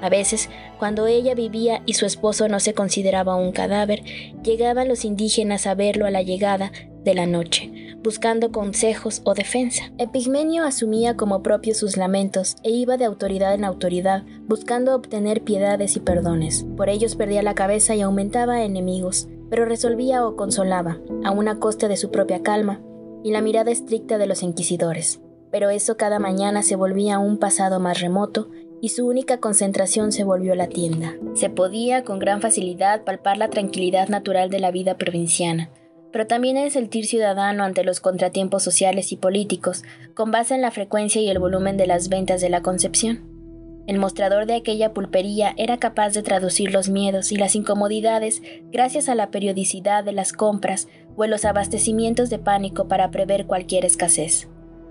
A 0.00 0.08
veces, 0.08 0.48
cuando 0.78 1.06
ella 1.06 1.34
vivía 1.34 1.82
y 1.86 1.94
su 1.94 2.06
esposo 2.06 2.48
no 2.48 2.60
se 2.60 2.74
consideraba 2.74 3.36
un 3.36 3.52
cadáver, 3.52 4.02
llegaban 4.42 4.88
los 4.88 5.04
indígenas 5.04 5.66
a 5.66 5.74
verlo 5.74 6.06
a 6.06 6.10
la 6.10 6.22
llegada 6.22 6.72
de 7.04 7.14
la 7.14 7.26
noche, 7.26 7.87
buscando 8.02 8.52
consejos 8.52 9.22
o 9.24 9.34
defensa. 9.34 9.90
Epigmenio 9.98 10.64
asumía 10.64 11.16
como 11.16 11.42
propios 11.42 11.78
sus 11.78 11.96
lamentos 11.96 12.56
e 12.62 12.70
iba 12.70 12.96
de 12.96 13.04
autoridad 13.04 13.54
en 13.54 13.64
autoridad, 13.64 14.24
buscando 14.46 14.94
obtener 14.94 15.42
piedades 15.42 15.96
y 15.96 16.00
perdones. 16.00 16.64
Por 16.76 16.88
ellos 16.88 17.16
perdía 17.16 17.42
la 17.42 17.54
cabeza 17.54 17.94
y 17.94 18.00
aumentaba 18.00 18.62
enemigos, 18.62 19.28
pero 19.50 19.64
resolvía 19.64 20.26
o 20.26 20.36
consolaba, 20.36 20.98
a 21.24 21.30
una 21.30 21.58
costa 21.58 21.88
de 21.88 21.96
su 21.96 22.10
propia 22.10 22.42
calma 22.42 22.80
y 23.24 23.30
la 23.30 23.40
mirada 23.40 23.70
estricta 23.70 24.18
de 24.18 24.26
los 24.26 24.42
inquisidores. 24.42 25.20
Pero 25.50 25.70
eso 25.70 25.96
cada 25.96 26.18
mañana 26.18 26.62
se 26.62 26.76
volvía 26.76 27.18
un 27.18 27.38
pasado 27.38 27.80
más 27.80 28.00
remoto 28.00 28.50
y 28.80 28.90
su 28.90 29.06
única 29.06 29.38
concentración 29.38 30.12
se 30.12 30.24
volvió 30.24 30.54
la 30.54 30.68
tienda. 30.68 31.14
Se 31.34 31.50
podía 31.50 32.04
con 32.04 32.18
gran 32.18 32.40
facilidad 32.40 33.04
palpar 33.04 33.38
la 33.38 33.48
tranquilidad 33.48 34.08
natural 34.08 34.50
de 34.50 34.60
la 34.60 34.70
vida 34.70 34.96
provinciana, 34.96 35.70
pero 36.12 36.26
también 36.26 36.56
el 36.56 36.70
sentir 36.70 37.06
ciudadano 37.06 37.64
ante 37.64 37.84
los 37.84 38.00
contratiempos 38.00 38.62
sociales 38.62 39.12
y 39.12 39.16
políticos, 39.16 39.84
con 40.14 40.30
base 40.30 40.54
en 40.54 40.62
la 40.62 40.70
frecuencia 40.70 41.20
y 41.20 41.28
el 41.28 41.38
volumen 41.38 41.76
de 41.76 41.86
las 41.86 42.08
ventas 42.08 42.40
de 42.40 42.48
la 42.48 42.62
Concepción. 42.62 43.38
El 43.86 43.98
mostrador 43.98 44.44
de 44.44 44.54
aquella 44.54 44.92
pulpería 44.92 45.54
era 45.56 45.78
capaz 45.78 46.10
de 46.10 46.22
traducir 46.22 46.72
los 46.72 46.90
miedos 46.90 47.32
y 47.32 47.36
las 47.36 47.54
incomodidades 47.54 48.42
gracias 48.70 49.08
a 49.08 49.14
la 49.14 49.30
periodicidad 49.30 50.04
de 50.04 50.12
las 50.12 50.34
compras 50.34 50.88
o 51.16 51.24
en 51.24 51.30
los 51.30 51.46
abastecimientos 51.46 52.28
de 52.28 52.38
pánico 52.38 52.86
para 52.86 53.10
prever 53.10 53.46
cualquier 53.46 53.86
escasez. 53.86 54.46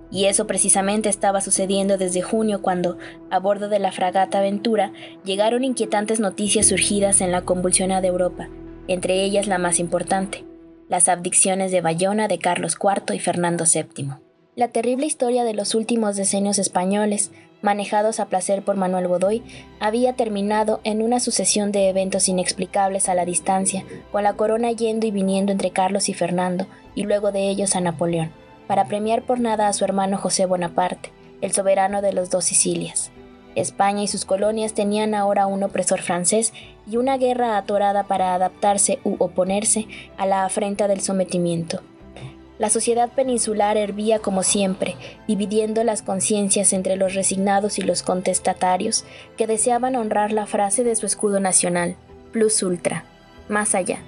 Y 0.10 0.26
eso 0.26 0.48
precisamente 0.48 1.10
estaba 1.10 1.42
sucediendo 1.42 2.00
desde 2.00 2.24
junio 2.24 2.62
cuando, 2.64 2.98
a 3.30 3.40
bordo 3.40 3.70
de 3.70 3.78
la 3.78 3.92
fragata 3.92 4.42
Ventura, 4.42 4.94
llegaron 5.24 5.64
inquietantes 5.64 6.20
noticias 6.20 6.66
surgidas 6.66 7.22
en 7.22 7.32
la 7.32 7.42
convulsionada 7.42 8.08
Europa, 8.08 8.50
entre 8.88 9.22
ellas 9.24 9.46
la 9.46 9.60
más 9.60 9.80
importante, 9.80 10.44
las 10.90 11.10
abdicciones 11.10 11.72
de 11.72 11.82
Bayona 11.82 12.28
de 12.28 12.40
Carlos 12.40 12.78
IV 12.82 13.16
y 13.16 13.20
Fernando 13.20 13.66
VII. 13.66 14.10
La 14.56 14.70
terrible 14.70 15.06
historia 15.06 15.44
de 15.44 15.54
los 15.54 15.76
últimos 15.76 16.16
decenios 16.16 16.60
españoles, 16.60 17.32
manejados 17.62 18.20
a 18.20 18.26
placer 18.26 18.64
por 18.64 18.76
Manuel 18.76 19.08
Godoy, 19.08 19.44
había 19.80 20.14
terminado 20.14 20.80
en 20.84 21.02
una 21.02 21.20
sucesión 21.20 21.72
de 21.72 21.90
eventos 21.90 22.28
inexplicables 22.28 23.10
a 23.10 23.16
la 23.16 23.26
distancia, 23.26 23.86
con 24.12 24.24
la 24.24 24.34
corona 24.34 24.72
yendo 24.72 25.06
y 25.08 25.12
viniendo 25.12 25.52
entre 25.52 25.72
Carlos 25.72 26.10
y 26.10 26.14
Fernando, 26.14 26.68
y 26.96 27.04
luego 27.04 27.32
de 27.32 27.50
ellos 27.50 27.76
a 27.76 27.82
Napoleón 27.82 28.32
para 28.68 28.86
premiar 28.86 29.24
por 29.24 29.40
nada 29.40 29.68
a 29.68 29.74
su 29.74 29.86
hermano 29.86 30.18
José 30.18 30.46
Bonaparte, 30.46 31.12
el 31.42 31.54
soberano 31.54 32.02
de 32.02 32.14
los 32.14 32.30
dos 32.30 32.46
Sicilias. 32.46 33.12
España 33.60 34.04
y 34.04 34.08
sus 34.08 34.26
colonias 34.26 34.74
tenían 34.74 35.16
ahora 35.16 35.48
un 35.48 35.64
opresor 35.64 36.02
francés 36.02 36.54
y 36.90 36.98
una 36.98 37.18
guerra 37.18 37.58
atorada 37.58 38.04
para 38.04 38.34
adaptarse 38.34 39.00
u 39.04 39.16
oponerse 39.20 39.88
a 40.18 40.26
la 40.26 40.46
afrenta 40.46 40.88
del 40.88 41.02
sometimiento. 41.02 41.82
La 42.60 42.70
sociedad 42.70 43.10
peninsular 43.10 43.78
hervía 43.78 44.20
como 44.20 44.42
siempre, 44.42 44.96
dividiendo 45.28 45.84
las 45.84 46.02
conciencias 46.02 46.74
entre 46.74 46.96
los 46.96 47.14
resignados 47.14 47.78
y 47.78 47.84
los 47.84 48.02
contestatarios, 48.02 49.06
que 49.38 49.46
deseaban 49.46 49.96
honrar 49.96 50.32
la 50.32 50.48
frase 50.48 50.84
de 50.84 50.96
su 50.96 51.06
escudo 51.06 51.40
nacional, 51.40 51.96
plus 52.32 52.64
ultra, 52.64 53.06
más 53.48 53.76
allá 53.76 54.00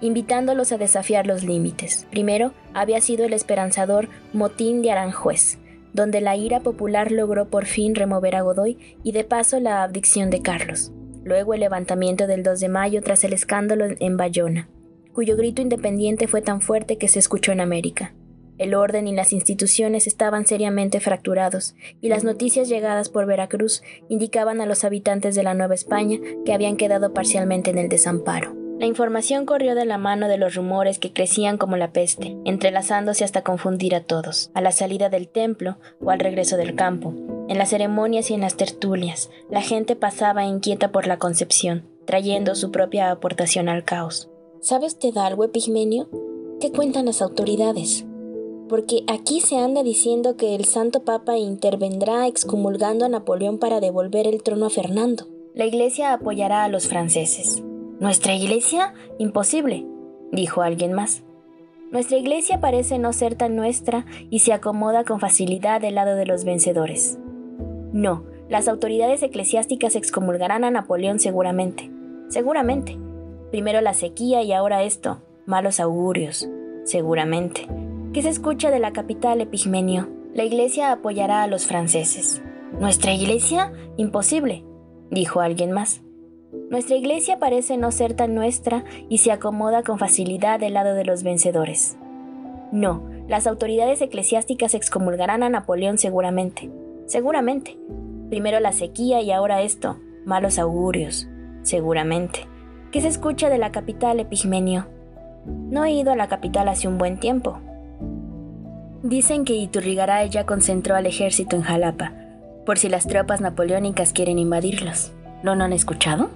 invitándolos 0.00 0.72
a 0.72 0.78
desafiar 0.78 1.26
los 1.26 1.42
límites. 1.42 2.06
Primero 2.10 2.52
había 2.74 3.00
sido 3.00 3.24
el 3.24 3.32
esperanzador 3.32 4.08
motín 4.32 4.82
de 4.82 4.92
Aranjuez, 4.92 5.58
donde 5.92 6.20
la 6.20 6.36
ira 6.36 6.60
popular 6.60 7.12
logró 7.12 7.48
por 7.48 7.66
fin 7.66 7.94
remover 7.94 8.36
a 8.36 8.42
Godoy 8.42 8.78
y 9.02 9.12
de 9.12 9.24
paso 9.24 9.60
la 9.60 9.82
abdicción 9.82 10.30
de 10.30 10.42
Carlos. 10.42 10.92
Luego 11.24 11.54
el 11.54 11.60
levantamiento 11.60 12.26
del 12.26 12.42
2 12.42 12.60
de 12.60 12.68
mayo 12.68 13.02
tras 13.02 13.24
el 13.24 13.32
escándalo 13.32 13.86
en 13.98 14.16
Bayona, 14.16 14.68
cuyo 15.12 15.36
grito 15.36 15.62
independiente 15.62 16.28
fue 16.28 16.42
tan 16.42 16.60
fuerte 16.60 16.96
que 16.96 17.08
se 17.08 17.18
escuchó 17.18 17.52
en 17.52 17.60
América. 17.60 18.14
El 18.58 18.74
orden 18.74 19.06
y 19.06 19.14
las 19.14 19.32
instituciones 19.32 20.06
estaban 20.06 20.46
seriamente 20.46 20.98
fracturados, 21.00 21.76
y 22.00 22.08
las 22.08 22.24
noticias 22.24 22.68
llegadas 22.68 23.08
por 23.08 23.24
Veracruz 23.26 23.82
indicaban 24.08 24.60
a 24.60 24.66
los 24.66 24.84
habitantes 24.84 25.36
de 25.36 25.44
la 25.44 25.54
Nueva 25.54 25.74
España 25.74 26.18
que 26.44 26.52
habían 26.52 26.76
quedado 26.76 27.14
parcialmente 27.14 27.70
en 27.70 27.78
el 27.78 27.88
desamparo. 27.88 28.67
La 28.78 28.86
información 28.86 29.44
corrió 29.44 29.74
de 29.74 29.84
la 29.84 29.98
mano 29.98 30.28
de 30.28 30.38
los 30.38 30.54
rumores 30.54 31.00
que 31.00 31.12
crecían 31.12 31.58
como 31.58 31.76
la 31.76 31.92
peste, 31.92 32.36
entrelazándose 32.44 33.24
hasta 33.24 33.42
confundir 33.42 33.96
a 33.96 34.04
todos, 34.04 34.52
a 34.54 34.60
la 34.60 34.70
salida 34.70 35.08
del 35.08 35.26
templo 35.28 35.78
o 36.00 36.10
al 36.10 36.20
regreso 36.20 36.56
del 36.56 36.76
campo. 36.76 37.12
En 37.48 37.58
las 37.58 37.70
ceremonias 37.70 38.30
y 38.30 38.34
en 38.34 38.42
las 38.42 38.56
tertulias, 38.56 39.30
la 39.50 39.62
gente 39.62 39.96
pasaba 39.96 40.44
inquieta 40.44 40.92
por 40.92 41.08
la 41.08 41.18
concepción, 41.18 41.88
trayendo 42.04 42.54
su 42.54 42.70
propia 42.70 43.10
aportación 43.10 43.68
al 43.68 43.84
caos. 43.84 44.30
¿Sabe 44.60 44.86
usted 44.86 45.16
algo, 45.16 45.42
Epigmenio? 45.42 46.08
¿Qué 46.60 46.70
cuentan 46.70 47.06
las 47.06 47.20
autoridades? 47.20 48.04
Porque 48.68 49.02
aquí 49.08 49.40
se 49.40 49.56
anda 49.56 49.82
diciendo 49.82 50.36
que 50.36 50.54
el 50.54 50.64
Santo 50.64 51.02
Papa 51.02 51.36
intervendrá 51.36 52.28
excomulgando 52.28 53.06
a 53.06 53.08
Napoleón 53.08 53.58
para 53.58 53.80
devolver 53.80 54.28
el 54.28 54.42
trono 54.44 54.66
a 54.66 54.70
Fernando. 54.70 55.26
La 55.54 55.64
Iglesia 55.64 56.12
apoyará 56.12 56.64
a 56.64 56.68
los 56.68 56.86
franceses, 56.86 57.62
¿Nuestra 58.00 58.34
iglesia? 58.34 58.94
Imposible, 59.18 59.84
dijo 60.30 60.62
alguien 60.62 60.92
más. 60.92 61.24
Nuestra 61.90 62.16
iglesia 62.18 62.60
parece 62.60 62.98
no 62.98 63.12
ser 63.12 63.34
tan 63.34 63.56
nuestra 63.56 64.06
y 64.30 64.40
se 64.40 64.52
acomoda 64.52 65.04
con 65.04 65.18
facilidad 65.18 65.80
del 65.80 65.96
lado 65.96 66.14
de 66.14 66.26
los 66.26 66.44
vencedores. 66.44 67.18
No, 67.92 68.24
las 68.48 68.68
autoridades 68.68 69.22
eclesiásticas 69.22 69.96
excomulgarán 69.96 70.62
a 70.64 70.70
Napoleón 70.70 71.18
seguramente. 71.18 71.90
Seguramente. 72.28 72.96
Primero 73.50 73.80
la 73.80 73.94
sequía 73.94 74.42
y 74.42 74.52
ahora 74.52 74.84
esto. 74.84 75.22
Malos 75.46 75.80
augurios. 75.80 76.48
Seguramente. 76.84 77.66
¿Qué 78.12 78.22
se 78.22 78.28
escucha 78.28 78.70
de 78.70 78.78
la 78.78 78.92
capital, 78.92 79.40
Epigmenio? 79.40 80.08
La 80.34 80.44
iglesia 80.44 80.92
apoyará 80.92 81.42
a 81.42 81.46
los 81.46 81.66
franceses. 81.66 82.42
¿Nuestra 82.78 83.12
iglesia? 83.12 83.72
Imposible, 83.96 84.64
dijo 85.10 85.40
alguien 85.40 85.72
más. 85.72 86.02
Nuestra 86.70 86.96
iglesia 86.96 87.38
parece 87.38 87.76
no 87.76 87.92
ser 87.92 88.14
tan 88.14 88.34
nuestra 88.34 88.84
y 89.08 89.18
se 89.18 89.32
acomoda 89.32 89.82
con 89.82 89.98
facilidad 89.98 90.58
del 90.58 90.74
lado 90.74 90.94
de 90.94 91.04
los 91.04 91.22
vencedores. 91.22 91.98
No, 92.72 93.02
las 93.26 93.46
autoridades 93.46 94.00
eclesiásticas 94.00 94.74
excomulgarán 94.74 95.42
a 95.42 95.50
Napoleón 95.50 95.98
seguramente. 95.98 96.70
Seguramente. 97.06 97.78
Primero 98.30 98.60
la 98.60 98.72
sequía 98.72 99.20
y 99.20 99.30
ahora 99.30 99.62
esto. 99.62 99.98
Malos 100.24 100.58
augurios. 100.58 101.28
Seguramente. 101.62 102.40
¿Qué 102.92 103.00
se 103.02 103.08
escucha 103.08 103.50
de 103.50 103.58
la 103.58 103.72
capital, 103.72 104.20
Epigmenio? 104.20 104.86
No 105.46 105.84
he 105.84 105.92
ido 105.92 106.12
a 106.12 106.16
la 106.16 106.28
capital 106.28 106.68
hace 106.68 106.88
un 106.88 106.96
buen 106.96 107.18
tiempo. 107.18 107.60
Dicen 109.02 109.44
que 109.44 109.54
Iturrigaray 109.54 110.30
ya 110.30 110.46
concentró 110.46 110.96
al 110.96 111.06
ejército 111.06 111.56
en 111.56 111.62
Jalapa, 111.62 112.14
por 112.66 112.78
si 112.78 112.88
las 112.88 113.06
tropas 113.06 113.40
napoleónicas 113.40 114.12
quieren 114.12 114.38
invadirlos. 114.38 115.12
¿Lo 115.42 115.54
no 115.54 115.64
han 115.64 115.72
escuchado? 115.72 116.30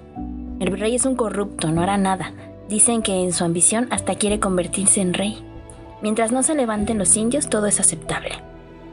El 0.60 0.70
virrey 0.70 0.94
es 0.94 1.06
un 1.06 1.16
corrupto, 1.16 1.72
no 1.72 1.82
hará 1.82 1.96
nada. 1.96 2.32
Dicen 2.68 3.02
que 3.02 3.22
en 3.22 3.32
su 3.32 3.44
ambición 3.44 3.88
hasta 3.90 4.14
quiere 4.14 4.38
convertirse 4.38 5.00
en 5.00 5.12
rey. 5.12 5.44
Mientras 6.02 6.30
no 6.30 6.44
se 6.44 6.54
levanten 6.54 6.98
los 6.98 7.16
indios, 7.16 7.48
todo 7.48 7.66
es 7.66 7.80
aceptable. 7.80 8.30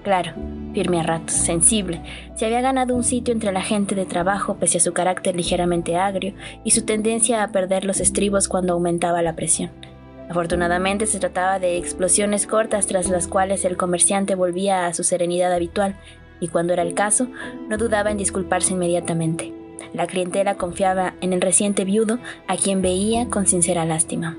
Claro, 0.03 0.31
firme 0.73 0.99
a 0.99 1.03
ratos, 1.03 1.35
sensible, 1.35 2.01
se 2.35 2.45
había 2.45 2.61
ganado 2.61 2.95
un 2.95 3.03
sitio 3.03 3.33
entre 3.33 3.51
la 3.51 3.61
gente 3.61 3.93
de 3.93 4.05
trabajo 4.05 4.55
pese 4.55 4.77
a 4.79 4.81
su 4.81 4.93
carácter 4.93 5.35
ligeramente 5.35 5.97
agrio 5.97 6.33
y 6.63 6.71
su 6.71 6.85
tendencia 6.85 7.43
a 7.43 7.51
perder 7.51 7.85
los 7.85 7.99
estribos 7.99 8.47
cuando 8.47 8.73
aumentaba 8.73 9.21
la 9.21 9.35
presión. 9.35 9.69
Afortunadamente 10.29 11.05
se 11.05 11.19
trataba 11.19 11.59
de 11.59 11.77
explosiones 11.77 12.47
cortas 12.47 12.87
tras 12.87 13.09
las 13.09 13.27
cuales 13.27 13.65
el 13.65 13.77
comerciante 13.77 14.35
volvía 14.35 14.87
a 14.87 14.93
su 14.93 15.03
serenidad 15.03 15.53
habitual 15.53 15.95
y 16.39 16.47
cuando 16.47 16.73
era 16.73 16.81
el 16.81 16.93
caso, 16.93 17.27
no 17.67 17.77
dudaba 17.77 18.09
en 18.09 18.17
disculparse 18.17 18.73
inmediatamente. 18.73 19.58
La 19.93 20.07
clientela 20.07 20.55
confiaba 20.55 21.15
en 21.21 21.33
el 21.33 21.41
reciente 21.41 21.85
viudo, 21.85 22.19
a 22.47 22.57
quien 22.57 22.81
veía 22.81 23.27
con 23.29 23.47
sincera 23.47 23.85
lástima. 23.85 24.37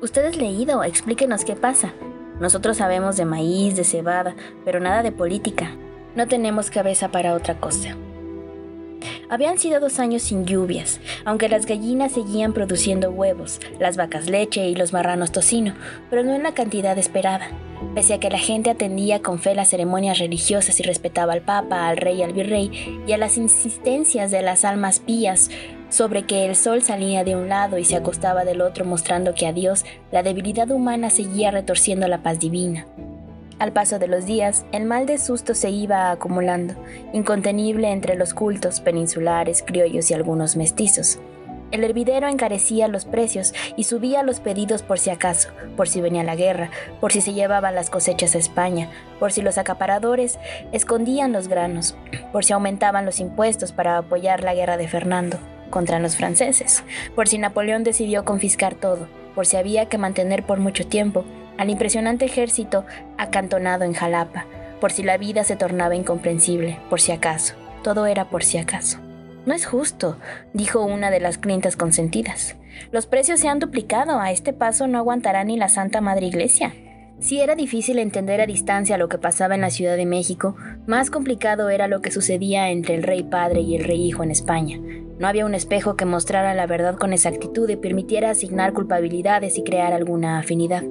Usted 0.00 0.24
es 0.26 0.36
leído, 0.36 0.84
explíquenos 0.84 1.44
qué 1.44 1.56
pasa. 1.56 1.94
Nosotros 2.38 2.76
sabemos 2.76 3.16
de 3.16 3.24
maíz, 3.24 3.76
de 3.76 3.84
cebada, 3.84 4.36
pero 4.64 4.78
nada 4.78 5.02
de 5.02 5.12
política. 5.12 5.70
No 6.14 6.28
tenemos 6.28 6.70
cabeza 6.70 7.10
para 7.10 7.34
otra 7.34 7.58
cosa. 7.58 7.96
Habían 9.28 9.58
sido 9.58 9.80
dos 9.80 9.98
años 9.98 10.22
sin 10.22 10.44
lluvias, 10.44 11.00
aunque 11.24 11.48
las 11.48 11.66
gallinas 11.66 12.12
seguían 12.12 12.52
produciendo 12.52 13.10
huevos, 13.10 13.60
las 13.80 13.96
vacas 13.96 14.28
leche 14.28 14.68
y 14.68 14.74
los 14.74 14.92
marranos 14.92 15.32
tocino, 15.32 15.74
pero 16.10 16.22
no 16.22 16.34
en 16.34 16.42
la 16.42 16.52
cantidad 16.52 16.96
esperada. 16.96 17.48
Pese 17.96 18.12
a 18.12 18.20
que 18.20 18.28
la 18.28 18.36
gente 18.36 18.68
atendía 18.68 19.22
con 19.22 19.38
fe 19.38 19.54
las 19.54 19.70
ceremonias 19.70 20.18
religiosas 20.18 20.78
y 20.78 20.82
respetaba 20.82 21.32
al 21.32 21.40
Papa, 21.40 21.88
al 21.88 21.96
Rey 21.96 22.18
y 22.18 22.22
al 22.22 22.34
Virrey, 22.34 22.70
y 23.06 23.12
a 23.12 23.16
las 23.16 23.38
insistencias 23.38 24.30
de 24.30 24.42
las 24.42 24.66
almas 24.66 25.00
pías 25.00 25.48
sobre 25.88 26.26
que 26.26 26.44
el 26.44 26.56
sol 26.56 26.82
salía 26.82 27.24
de 27.24 27.36
un 27.36 27.48
lado 27.48 27.78
y 27.78 27.86
se 27.86 27.96
acostaba 27.96 28.44
del 28.44 28.60
otro 28.60 28.84
mostrando 28.84 29.34
que 29.34 29.46
a 29.46 29.54
Dios 29.54 29.86
la 30.12 30.22
debilidad 30.22 30.70
humana 30.70 31.08
seguía 31.08 31.50
retorciendo 31.50 32.06
la 32.06 32.22
paz 32.22 32.38
divina. 32.38 32.86
Al 33.58 33.72
paso 33.72 33.98
de 33.98 34.08
los 34.08 34.26
días, 34.26 34.66
el 34.72 34.84
mal 34.84 35.06
de 35.06 35.16
susto 35.16 35.54
se 35.54 35.70
iba 35.70 36.10
acumulando, 36.10 36.74
incontenible 37.14 37.90
entre 37.90 38.14
los 38.14 38.34
cultos 38.34 38.80
peninsulares, 38.80 39.62
criollos 39.66 40.10
y 40.10 40.14
algunos 40.14 40.54
mestizos. 40.54 41.18
El 41.72 41.82
hervidero 41.82 42.28
encarecía 42.28 42.86
los 42.86 43.04
precios 43.04 43.52
y 43.76 43.84
subía 43.84 44.22
los 44.22 44.40
pedidos 44.40 44.82
por 44.82 44.98
si 44.98 45.10
acaso, 45.10 45.48
por 45.76 45.88
si 45.88 46.00
venía 46.00 46.22
la 46.22 46.36
guerra, 46.36 46.70
por 47.00 47.12
si 47.12 47.20
se 47.20 47.32
llevaban 47.32 47.74
las 47.74 47.90
cosechas 47.90 48.34
a 48.34 48.38
España, 48.38 48.88
por 49.18 49.32
si 49.32 49.42
los 49.42 49.58
acaparadores 49.58 50.38
escondían 50.72 51.32
los 51.32 51.48
granos, 51.48 51.96
por 52.32 52.44
si 52.44 52.52
aumentaban 52.52 53.04
los 53.04 53.18
impuestos 53.18 53.72
para 53.72 53.98
apoyar 53.98 54.44
la 54.44 54.54
guerra 54.54 54.76
de 54.76 54.86
Fernando 54.86 55.38
contra 55.70 55.98
los 55.98 56.16
franceses, 56.16 56.84
por 57.16 57.26
si 57.26 57.38
Napoleón 57.38 57.82
decidió 57.82 58.24
confiscar 58.24 58.76
todo, 58.76 59.08
por 59.34 59.46
si 59.46 59.56
había 59.56 59.86
que 59.86 59.98
mantener 59.98 60.44
por 60.44 60.60
mucho 60.60 60.86
tiempo 60.86 61.24
al 61.58 61.70
impresionante 61.70 62.26
ejército 62.26 62.84
acantonado 63.18 63.84
en 63.84 63.92
Jalapa, 63.92 64.46
por 64.80 64.92
si 64.92 65.02
la 65.02 65.16
vida 65.16 65.42
se 65.42 65.56
tornaba 65.56 65.96
incomprensible, 65.96 66.78
por 66.88 67.00
si 67.00 67.12
acaso. 67.12 67.54
Todo 67.82 68.06
era 68.06 68.26
por 68.26 68.44
si 68.44 68.58
acaso. 68.58 68.98
No 69.46 69.54
es 69.54 69.64
justo, 69.64 70.16
dijo 70.52 70.82
una 70.82 71.10
de 71.10 71.20
las 71.20 71.38
clientas 71.38 71.76
consentidas. 71.76 72.56
Los 72.90 73.06
precios 73.06 73.38
se 73.38 73.48
han 73.48 73.60
duplicado, 73.60 74.18
a 74.18 74.32
este 74.32 74.52
paso 74.52 74.88
no 74.88 74.98
aguantará 74.98 75.44
ni 75.44 75.56
la 75.56 75.68
Santa 75.68 76.00
Madre 76.00 76.26
Iglesia. 76.26 76.74
Si 77.20 77.40
era 77.40 77.54
difícil 77.54 78.00
entender 78.00 78.40
a 78.40 78.46
distancia 78.46 78.98
lo 78.98 79.08
que 79.08 79.18
pasaba 79.18 79.54
en 79.54 79.60
la 79.60 79.70
Ciudad 79.70 79.96
de 79.96 80.04
México, 80.04 80.56
más 80.86 81.10
complicado 81.10 81.70
era 81.70 81.86
lo 81.86 82.02
que 82.02 82.10
sucedía 82.10 82.70
entre 82.70 82.96
el 82.96 83.04
rey 83.04 83.22
padre 83.22 83.60
y 83.60 83.76
el 83.76 83.84
rey 83.84 84.04
hijo 84.04 84.24
en 84.24 84.32
España. 84.32 84.78
No 85.18 85.28
había 85.28 85.46
un 85.46 85.54
espejo 85.54 85.96
que 85.96 86.04
mostrara 86.04 86.52
la 86.52 86.66
verdad 86.66 86.96
con 86.96 87.12
exactitud 87.12 87.70
y 87.70 87.76
permitiera 87.76 88.30
asignar 88.30 88.72
culpabilidades 88.74 89.56
y 89.56 89.62
crear 89.62 89.94
alguna 89.94 90.40
afinidad. 90.40 90.82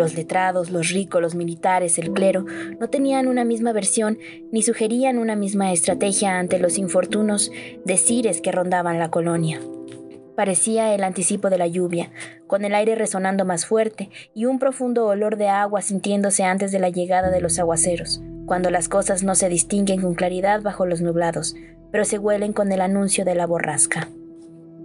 Los 0.00 0.14
letrados, 0.14 0.70
los 0.70 0.88
ricos, 0.88 1.20
los 1.20 1.34
militares, 1.34 1.98
el 1.98 2.12
clero, 2.12 2.46
no 2.80 2.88
tenían 2.88 3.28
una 3.28 3.44
misma 3.44 3.74
versión 3.74 4.18
ni 4.50 4.62
sugerían 4.62 5.18
una 5.18 5.36
misma 5.36 5.74
estrategia 5.74 6.38
ante 6.38 6.58
los 6.58 6.78
infortunos 6.78 7.52
decires 7.84 8.40
que 8.40 8.50
rondaban 8.50 8.98
la 8.98 9.10
colonia. 9.10 9.60
Parecía 10.34 10.94
el 10.94 11.04
anticipo 11.04 11.50
de 11.50 11.58
la 11.58 11.66
lluvia, 11.66 12.12
con 12.46 12.64
el 12.64 12.74
aire 12.74 12.94
resonando 12.94 13.44
más 13.44 13.66
fuerte 13.66 14.08
y 14.34 14.46
un 14.46 14.58
profundo 14.58 15.04
olor 15.04 15.36
de 15.36 15.48
agua 15.48 15.82
sintiéndose 15.82 16.44
antes 16.44 16.72
de 16.72 16.78
la 16.78 16.88
llegada 16.88 17.28
de 17.28 17.42
los 17.42 17.58
aguaceros, 17.58 18.22
cuando 18.46 18.70
las 18.70 18.88
cosas 18.88 19.22
no 19.22 19.34
se 19.34 19.50
distinguen 19.50 20.00
con 20.00 20.14
claridad 20.14 20.62
bajo 20.62 20.86
los 20.86 21.02
nublados, 21.02 21.56
pero 21.92 22.06
se 22.06 22.16
huelen 22.16 22.54
con 22.54 22.72
el 22.72 22.80
anuncio 22.80 23.26
de 23.26 23.34
la 23.34 23.46
borrasca 23.46 24.08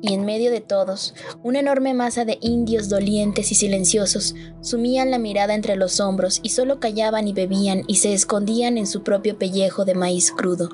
y 0.08 0.14
en 0.14 0.26
medio 0.26 0.52
de 0.52 0.62
todos, 0.62 1.16
una 1.42 1.60
enorme 1.60 1.94
masa 1.94 2.26
de 2.26 2.38
indios 2.42 2.90
dolientes 2.90 3.52
y 3.52 3.56
silenciosos 3.56 4.36
sumían 4.62 5.10
la 5.10 5.18
mirada 5.18 5.56
entre 5.56 5.76
los 5.76 6.00
hombros 6.00 6.40
y 6.44 6.50
solo 6.50 6.80
callaban 6.80 7.28
y 7.28 7.34
bebían 7.34 7.84
y 7.88 7.96
se 7.96 8.14
escondían 8.14 8.78
en 8.78 8.86
su 8.86 9.02
propio 9.04 9.38
pellejo 9.38 9.84
de 9.84 9.96
maíz 9.96 10.32
crudo. 10.32 10.70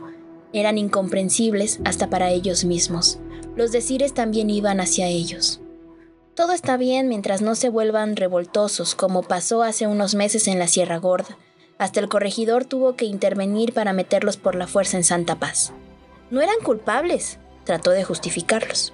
Eran 0.53 0.77
incomprensibles 0.77 1.79
hasta 1.85 2.09
para 2.09 2.31
ellos 2.31 2.65
mismos. 2.65 3.19
Los 3.55 3.71
decires 3.71 4.13
también 4.13 4.49
iban 4.49 4.81
hacia 4.81 5.07
ellos. 5.07 5.61
Todo 6.35 6.51
está 6.51 6.75
bien 6.75 7.07
mientras 7.07 7.41
no 7.41 7.55
se 7.55 7.69
vuelvan 7.69 8.15
revoltosos, 8.15 8.95
como 8.95 9.23
pasó 9.23 9.63
hace 9.63 9.87
unos 9.87 10.15
meses 10.15 10.47
en 10.47 10.59
la 10.59 10.67
Sierra 10.67 10.97
Gorda. 10.97 11.37
Hasta 11.77 11.99
el 11.99 12.09
corregidor 12.09 12.65
tuvo 12.65 12.95
que 12.95 13.05
intervenir 13.05 13.73
para 13.73 13.93
meterlos 13.93 14.37
por 14.37 14.55
la 14.55 14.67
fuerza 14.67 14.97
en 14.97 15.03
Santa 15.03 15.39
Paz. 15.39 15.73
No 16.29 16.41
eran 16.41 16.59
culpables, 16.63 17.39
trató 17.63 17.91
de 17.91 18.03
justificarlos. 18.03 18.93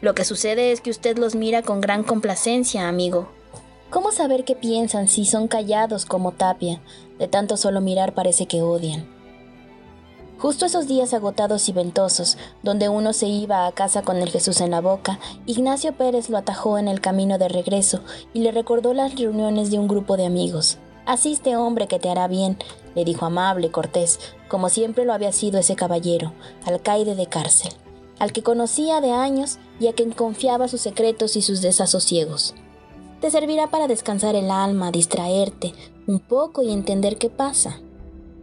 Lo 0.00 0.14
que 0.14 0.24
sucede 0.24 0.70
es 0.70 0.80
que 0.80 0.90
usted 0.90 1.18
los 1.18 1.34
mira 1.34 1.62
con 1.62 1.80
gran 1.80 2.04
complacencia, 2.04 2.88
amigo. 2.88 3.28
¿Cómo 3.90 4.12
saber 4.12 4.44
qué 4.44 4.54
piensan 4.54 5.08
si 5.08 5.24
son 5.24 5.48
callados 5.48 6.06
como 6.06 6.30
tapia? 6.30 6.80
De 7.18 7.26
tanto 7.26 7.56
solo 7.56 7.80
mirar 7.80 8.14
parece 8.14 8.46
que 8.46 8.62
odian. 8.62 9.08
Justo 10.38 10.66
esos 10.66 10.86
días 10.86 11.14
agotados 11.14 11.68
y 11.68 11.72
ventosos, 11.72 12.38
donde 12.62 12.88
uno 12.88 13.12
se 13.12 13.26
iba 13.26 13.66
a 13.66 13.72
casa 13.72 14.02
con 14.02 14.18
el 14.18 14.30
Jesús 14.30 14.60
en 14.60 14.70
la 14.70 14.80
boca, 14.80 15.18
Ignacio 15.46 15.92
Pérez 15.94 16.30
lo 16.30 16.38
atajó 16.38 16.78
en 16.78 16.86
el 16.86 17.00
camino 17.00 17.38
de 17.38 17.48
regreso 17.48 18.02
y 18.32 18.42
le 18.42 18.52
recordó 18.52 18.94
las 18.94 19.16
reuniones 19.16 19.72
de 19.72 19.80
un 19.80 19.88
grupo 19.88 20.16
de 20.16 20.26
amigos. 20.26 20.78
Asiste, 21.06 21.56
hombre, 21.56 21.88
que 21.88 21.98
te 21.98 22.08
hará 22.08 22.28
bien, 22.28 22.56
le 22.94 23.04
dijo 23.04 23.26
amable, 23.26 23.72
cortés, 23.72 24.20
como 24.46 24.68
siempre 24.68 25.04
lo 25.04 25.12
había 25.12 25.32
sido 25.32 25.58
ese 25.58 25.74
caballero, 25.74 26.34
alcaide 26.66 27.16
de 27.16 27.26
cárcel 27.26 27.72
al 28.18 28.32
que 28.32 28.42
conocía 28.42 29.00
de 29.00 29.10
años 29.10 29.58
y 29.80 29.88
a 29.88 29.92
quien 29.92 30.12
confiaba 30.12 30.68
sus 30.68 30.80
secretos 30.80 31.36
y 31.36 31.42
sus 31.42 31.60
desasosiegos. 31.60 32.54
Te 33.20 33.30
servirá 33.30 33.70
para 33.70 33.88
descansar 33.88 34.34
el 34.36 34.50
alma, 34.50 34.92
distraerte 34.92 35.72
un 36.06 36.20
poco 36.20 36.62
y 36.62 36.72
entender 36.72 37.18
qué 37.18 37.28
pasa. 37.30 37.80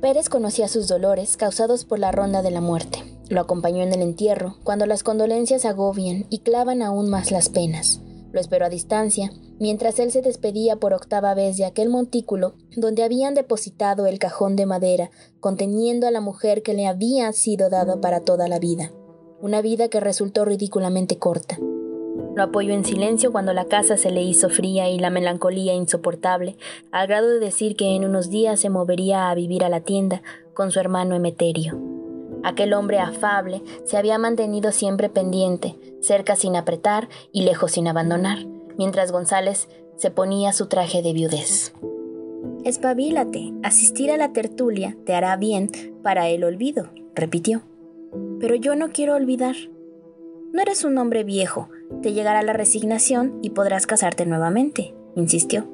Pérez 0.02 0.30
conocía 0.30 0.68
sus 0.68 0.88
dolores 0.88 1.36
causados 1.36 1.84
por 1.84 1.98
la 1.98 2.12
ronda 2.12 2.42
de 2.42 2.52
la 2.52 2.62
muerte. 2.62 3.04
Lo 3.30 3.42
acompañó 3.42 3.82
en 3.82 3.92
el 3.92 4.02
entierro, 4.02 4.58
cuando 4.64 4.86
las 4.86 5.02
condolencias 5.02 5.66
agobian 5.66 6.28
y 6.30 6.40
clavan 6.40 6.84
aún 6.84 7.10
más 7.10 7.32
las 7.32 7.50
penas. 7.50 8.02
Lo 8.32 8.40
esperó 8.40 8.66
a 8.66 8.70
distancia, 8.70 9.32
mientras 9.60 9.98
él 9.98 10.12
se 10.12 10.22
despedía 10.22 10.76
por 10.76 10.94
octava 10.94 11.34
vez 11.34 11.58
de 11.58 11.66
aquel 11.66 11.90
montículo 11.90 12.54
donde 12.76 13.04
habían 13.04 13.34
depositado 13.34 14.06
el 14.06 14.20
cajón 14.20 14.56
de 14.56 14.66
madera 14.66 15.10
conteniendo 15.40 16.06
a 16.06 16.12
la 16.12 16.22
mujer 16.22 16.62
que 16.62 16.74
le 16.74 16.86
había 16.86 17.32
sido 17.32 17.70
dada 17.70 18.00
para 18.02 18.20
toda 18.20 18.48
la 18.48 18.60
vida 18.60 18.92
una 19.46 19.62
vida 19.62 19.90
que 19.90 20.00
resultó 20.00 20.44
ridículamente 20.44 21.20
corta. 21.20 21.60
Lo 22.36 22.42
apoyó 22.42 22.74
en 22.74 22.84
silencio 22.84 23.32
cuando 23.32 23.54
la 23.54 23.66
casa 23.66 23.96
se 23.96 24.10
le 24.10 24.24
hizo 24.24 24.50
fría 24.50 24.90
y 24.90 24.98
la 24.98 25.12
melancolía 25.12 25.76
insoportable, 25.76 26.58
al 26.92 27.06
grado 27.06 27.30
de 27.30 27.40
decir 27.40 27.76
que 27.76 27.96
en 27.96 28.06
unos 28.06 28.32
días 28.32 28.60
se 28.60 28.72
movería 28.72 29.30
a 29.30 29.36
vivir 29.36 29.64
a 29.64 29.70
la 29.70 29.82
tienda 29.82 30.24
con 30.56 30.72
su 30.72 30.80
hermano 30.80 31.14
Emeterio. 31.14 31.80
Aquel 32.44 32.74
hombre 32.74 32.98
afable 32.98 33.62
se 33.84 33.98
había 33.98 34.18
mantenido 34.18 34.72
siempre 34.72 35.10
pendiente, 35.10 35.76
cerca 36.02 36.36
sin 36.36 36.56
apretar 36.56 37.08
y 37.32 37.44
lejos 37.44 37.74
sin 37.74 37.88
abandonar, 37.88 38.40
mientras 38.80 39.12
González 39.12 39.70
se 39.96 40.10
ponía 40.10 40.54
su 40.54 40.66
traje 40.66 41.04
de 41.04 41.14
viudez. 41.14 41.72
Espabilate, 42.64 43.54
asistir 43.62 44.10
a 44.10 44.18
la 44.18 44.34
tertulia 44.34 44.98
te 45.06 45.14
hará 45.14 45.38
bien 45.38 45.70
para 46.02 46.30
el 46.30 46.44
olvido, 46.44 46.90
repitió. 47.14 47.62
Pero 48.40 48.56
yo 48.56 48.76
no 48.76 48.90
quiero 48.90 49.16
olvidar. 49.16 49.56
No 50.54 50.62
eres 50.62 50.84
un 50.84 50.98
hombre 50.98 51.24
viejo, 51.24 51.70
te 52.02 52.14
llegará 52.14 52.42
la 52.42 52.54
resignación 52.54 53.40
y 53.42 53.52
podrás 53.52 53.88
casarte 53.88 54.26
nuevamente, 54.26 54.94
insistió. 55.16 55.68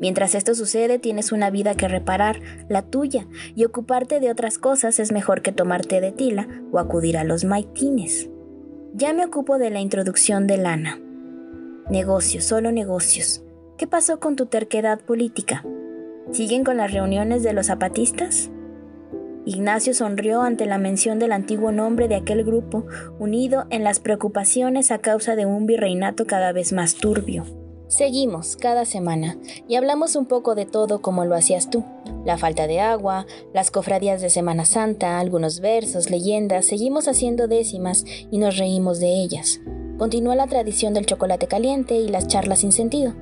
Mientras 0.00 0.34
esto 0.34 0.54
sucede, 0.54 0.98
tienes 0.98 1.32
una 1.32 1.50
vida 1.50 1.74
que 1.74 1.88
reparar, 1.88 2.40
la 2.68 2.82
tuya, 2.82 3.26
y 3.56 3.64
ocuparte 3.64 4.20
de 4.20 4.30
otras 4.30 4.58
cosas 4.58 5.00
es 5.00 5.10
mejor 5.12 5.42
que 5.42 5.52
tomarte 5.52 6.00
de 6.00 6.12
tila 6.12 6.48
o 6.70 6.78
acudir 6.78 7.18
a 7.18 7.24
los 7.24 7.44
maitines. 7.44 8.30
Ya 8.94 9.12
me 9.12 9.24
ocupo 9.24 9.58
de 9.58 9.70
la 9.70 9.80
introducción 9.80 10.46
de 10.46 10.56
lana. 10.56 11.00
Negocios, 11.90 12.44
solo 12.44 12.70
negocios. 12.70 13.42
¿Qué 13.76 13.86
pasó 13.86 14.20
con 14.20 14.36
tu 14.36 14.46
terquedad 14.46 15.00
política? 15.00 15.64
¿Siguen 16.32 16.64
con 16.64 16.76
las 16.76 16.92
reuniones 16.92 17.42
de 17.42 17.52
los 17.52 17.66
zapatistas? 17.66 18.50
Ignacio 19.48 19.94
sonrió 19.94 20.42
ante 20.42 20.66
la 20.66 20.76
mención 20.76 21.18
del 21.18 21.32
antiguo 21.32 21.72
nombre 21.72 22.06
de 22.06 22.16
aquel 22.16 22.44
grupo, 22.44 22.84
unido 23.18 23.64
en 23.70 23.82
las 23.82 23.98
preocupaciones 23.98 24.90
a 24.90 24.98
causa 24.98 25.36
de 25.36 25.46
un 25.46 25.64
virreinato 25.64 26.26
cada 26.26 26.52
vez 26.52 26.74
más 26.74 26.96
turbio. 26.96 27.46
Seguimos 27.86 28.58
cada 28.58 28.84
semana 28.84 29.38
y 29.66 29.76
hablamos 29.76 30.16
un 30.16 30.26
poco 30.26 30.54
de 30.54 30.66
todo 30.66 31.00
como 31.00 31.24
lo 31.24 31.34
hacías 31.34 31.70
tú. 31.70 31.82
La 32.26 32.36
falta 32.36 32.66
de 32.66 32.80
agua, 32.80 33.24
las 33.54 33.70
cofradías 33.70 34.20
de 34.20 34.28
Semana 34.28 34.66
Santa, 34.66 35.18
algunos 35.18 35.60
versos, 35.60 36.10
leyendas, 36.10 36.66
seguimos 36.66 37.08
haciendo 37.08 37.48
décimas 37.48 38.04
y 38.30 38.36
nos 38.36 38.58
reímos 38.58 39.00
de 39.00 39.14
ellas. 39.14 39.62
Continúa 39.96 40.36
la 40.36 40.46
tradición 40.46 40.92
del 40.92 41.06
chocolate 41.06 41.46
caliente 41.46 41.96
y 41.96 42.08
las 42.08 42.28
charlas 42.28 42.58
sin 42.58 42.72
sentido. 42.72 43.14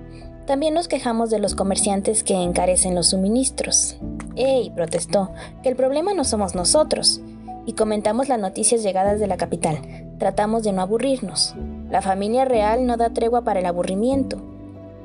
También 0.47 0.75
nos 0.75 0.87
quejamos 0.87 1.31
de 1.31 1.41
los 1.41 1.57
comerciantes 1.57 2.23
que 2.23 2.35
encarecen 2.35 2.95
los 2.95 3.09
suministros. 3.09 3.97
¡Ey! 4.37 4.71
protestó, 4.71 5.33
que 5.65 5.69
el 5.69 5.75
problema 5.75 6.15
no 6.15 6.23
somos 6.23 6.55
nosotros. 6.55 7.21
Y 7.67 7.73
comentamos 7.73 8.29
las 8.29 8.39
noticias 8.39 8.85
llegadas 8.85 9.19
de 9.19 9.27
la 9.27 9.37
capital. 9.37 9.79
Tratamos 10.19 10.63
de 10.63 10.71
no 10.71 10.83
aburrirnos. 10.83 11.57
La 11.91 12.01
familia 12.01 12.45
real 12.45 12.87
no 12.87 12.97
da 12.97 13.11
tregua 13.11 13.43
para 13.43 13.59
el 13.59 13.67
aburrimiento. 13.67 14.41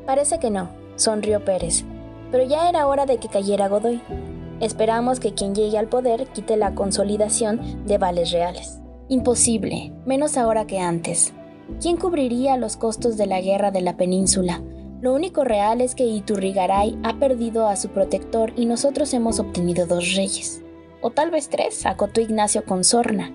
Parece 0.05 0.37
que 0.37 0.51
no, 0.51 0.69
sonrió 0.95 1.43
Pérez. 1.43 1.85
Pero 2.31 2.43
ya 2.43 2.69
era 2.69 2.85
hora 2.85 3.07
de 3.07 3.17
que 3.17 3.27
cayera 3.27 3.67
Godoy. 3.67 3.99
Esperamos 4.59 5.19
que 5.19 5.33
quien 5.33 5.55
llegue 5.55 5.79
al 5.79 5.87
poder 5.87 6.27
quite 6.27 6.55
la 6.55 6.75
consolidación 6.75 7.83
de 7.87 7.97
vales 7.97 8.29
reales. 8.29 8.79
Imposible, 9.09 9.91
menos 10.05 10.37
ahora 10.37 10.67
que 10.67 10.79
antes. 10.79 11.33
¿Quién 11.81 11.97
cubriría 11.97 12.57
los 12.57 12.77
costos 12.77 13.17
de 13.17 13.25
la 13.25 13.41
guerra 13.41 13.71
de 13.71 13.81
la 13.81 13.97
península? 13.97 14.61
Lo 15.01 15.15
único 15.15 15.43
real 15.43 15.81
es 15.81 15.95
que 15.95 16.05
Iturrigaray 16.05 16.99
ha 17.01 17.17
perdido 17.17 17.67
a 17.67 17.75
su 17.75 17.89
protector 17.89 18.53
y 18.55 18.67
nosotros 18.67 19.11
hemos 19.15 19.39
obtenido 19.39 19.87
dos 19.87 20.13
reyes. 20.15 20.61
O 21.01 21.09
tal 21.09 21.31
vez 21.31 21.49
tres, 21.49 21.87
acotó 21.87 22.21
Ignacio 22.21 22.63
con 22.65 22.83
sorna. 22.83 23.31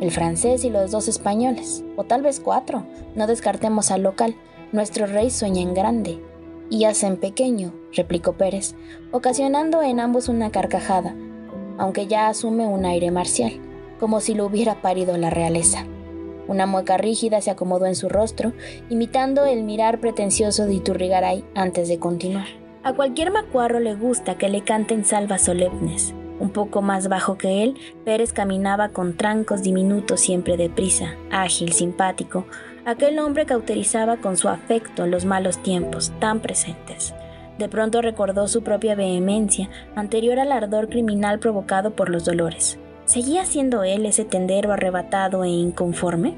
El 0.00 0.10
francés 0.10 0.64
y 0.64 0.70
los 0.70 0.90
dos 0.90 1.06
españoles. 1.06 1.84
O 1.96 2.02
tal 2.02 2.22
vez 2.22 2.40
cuatro. 2.40 2.84
No 3.14 3.28
descartemos 3.28 3.92
al 3.92 4.02
local. 4.02 4.34
Nuestro 4.72 5.06
rey 5.06 5.30
sueña 5.30 5.62
en 5.62 5.72
grande. 5.72 6.20
Y 6.68 6.82
hace 6.82 7.06
en 7.06 7.16
pequeño, 7.16 7.72
replicó 7.92 8.32
Pérez, 8.32 8.74
ocasionando 9.12 9.82
en 9.82 10.00
ambos 10.00 10.28
una 10.28 10.50
carcajada, 10.50 11.14
aunque 11.78 12.08
ya 12.08 12.26
asume 12.26 12.66
un 12.66 12.86
aire 12.86 13.12
marcial, 13.12 13.60
como 14.00 14.20
si 14.20 14.34
lo 14.34 14.46
hubiera 14.46 14.82
parido 14.82 15.16
la 15.16 15.30
realeza. 15.30 15.86
Una 16.46 16.66
mueca 16.66 16.96
rígida 16.96 17.40
se 17.40 17.50
acomodó 17.50 17.86
en 17.86 17.94
su 17.94 18.08
rostro, 18.08 18.52
imitando 18.90 19.46
el 19.46 19.64
mirar 19.64 20.00
pretencioso 20.00 20.66
de 20.66 20.74
Iturrigaray 20.74 21.44
antes 21.54 21.88
de 21.88 21.98
continuar. 21.98 22.46
A 22.82 22.92
cualquier 22.92 23.32
macuarro 23.32 23.80
le 23.80 23.94
gusta 23.94 24.36
que 24.36 24.48
le 24.48 24.62
canten 24.62 25.04
salvas 25.04 25.42
solemnes. 25.42 26.14
Un 26.40 26.50
poco 26.50 26.82
más 26.82 27.08
bajo 27.08 27.38
que 27.38 27.62
él, 27.62 27.76
Pérez 28.04 28.32
caminaba 28.32 28.90
con 28.90 29.16
trancos 29.16 29.62
diminutos 29.62 30.20
siempre 30.20 30.56
deprisa, 30.56 31.14
ágil, 31.30 31.72
simpático. 31.72 32.44
Aquel 32.84 33.18
hombre 33.20 33.46
cauterizaba 33.46 34.18
con 34.18 34.36
su 34.36 34.48
afecto 34.48 35.06
los 35.06 35.24
malos 35.24 35.62
tiempos, 35.62 36.12
tan 36.18 36.40
presentes. 36.40 37.14
De 37.58 37.68
pronto 37.68 38.02
recordó 38.02 38.48
su 38.48 38.62
propia 38.62 38.94
vehemencia, 38.94 39.70
anterior 39.94 40.38
al 40.40 40.52
ardor 40.52 40.88
criminal 40.88 41.38
provocado 41.38 41.94
por 41.94 42.10
los 42.10 42.24
dolores. 42.24 42.78
¿Seguía 43.06 43.44
siendo 43.44 43.84
él 43.84 44.06
ese 44.06 44.24
tendero 44.24 44.72
arrebatado 44.72 45.44
e 45.44 45.48
inconforme? 45.48 46.34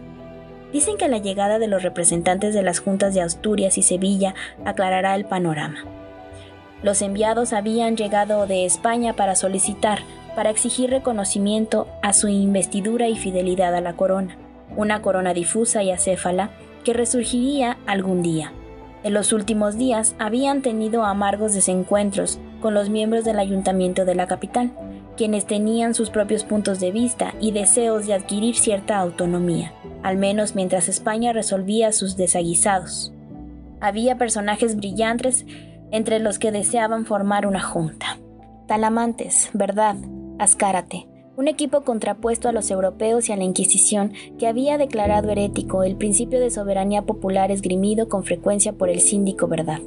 Dicen 0.72 0.96
que 0.96 1.08
la 1.08 1.18
llegada 1.18 1.58
de 1.58 1.68
los 1.68 1.82
representantes 1.82 2.54
de 2.54 2.62
las 2.62 2.80
juntas 2.80 3.14
de 3.14 3.20
Asturias 3.20 3.78
y 3.78 3.82
Sevilla 3.82 4.34
aclarará 4.64 5.14
el 5.14 5.24
panorama. 5.24 5.84
Los 6.82 7.02
enviados 7.02 7.52
habían 7.52 7.96
llegado 7.96 8.46
de 8.46 8.66
España 8.66 9.14
para 9.14 9.36
solicitar, 9.36 10.00
para 10.34 10.50
exigir 10.50 10.90
reconocimiento 10.90 11.86
a 12.02 12.12
su 12.12 12.28
investidura 12.28 13.08
y 13.08 13.16
fidelidad 13.16 13.74
a 13.74 13.80
la 13.80 13.94
corona, 13.94 14.36
una 14.76 15.00
corona 15.02 15.32
difusa 15.34 15.82
y 15.82 15.92
acéfala 15.92 16.50
que 16.84 16.92
resurgiría 16.92 17.78
algún 17.86 18.22
día. 18.22 18.52
En 19.04 19.14
los 19.14 19.32
últimos 19.32 19.78
días 19.78 20.16
habían 20.18 20.62
tenido 20.62 21.04
amargos 21.04 21.54
desencuentros 21.54 22.38
con 22.60 22.74
los 22.74 22.90
miembros 22.90 23.24
del 23.24 23.38
ayuntamiento 23.38 24.04
de 24.04 24.16
la 24.16 24.26
capital, 24.26 24.72
quienes 25.16 25.46
tenían 25.46 25.94
sus 25.94 26.10
propios 26.10 26.44
puntos 26.44 26.80
de 26.80 26.92
vista 26.92 27.34
y 27.40 27.50
deseos 27.50 28.06
de 28.06 28.14
adquirir 28.14 28.54
cierta 28.56 28.98
autonomía, 28.98 29.72
al 30.02 30.16
menos 30.16 30.54
mientras 30.54 30.88
España 30.88 31.32
resolvía 31.32 31.92
sus 31.92 32.16
desaguisados. 32.16 33.12
Había 33.80 34.18
personajes 34.18 34.76
brillantes 34.76 35.44
entre 35.90 36.18
los 36.18 36.38
que 36.38 36.52
deseaban 36.52 37.06
formar 37.06 37.46
una 37.46 37.62
junta. 37.62 38.18
Talamantes, 38.66 39.50
verdad, 39.52 39.96
Ascárate, 40.38 41.06
un 41.36 41.48
equipo 41.48 41.82
contrapuesto 41.82 42.48
a 42.48 42.52
los 42.52 42.70
europeos 42.70 43.28
y 43.28 43.32
a 43.32 43.36
la 43.36 43.44
Inquisición 43.44 44.12
que 44.38 44.46
había 44.46 44.78
declarado 44.78 45.30
herético 45.30 45.82
el 45.82 45.96
principio 45.96 46.40
de 46.40 46.50
soberanía 46.50 47.02
popular 47.02 47.50
esgrimido 47.50 48.08
con 48.08 48.24
frecuencia 48.24 48.72
por 48.72 48.88
el 48.88 49.00
síndico 49.00 49.46
Verdad. 49.46 49.80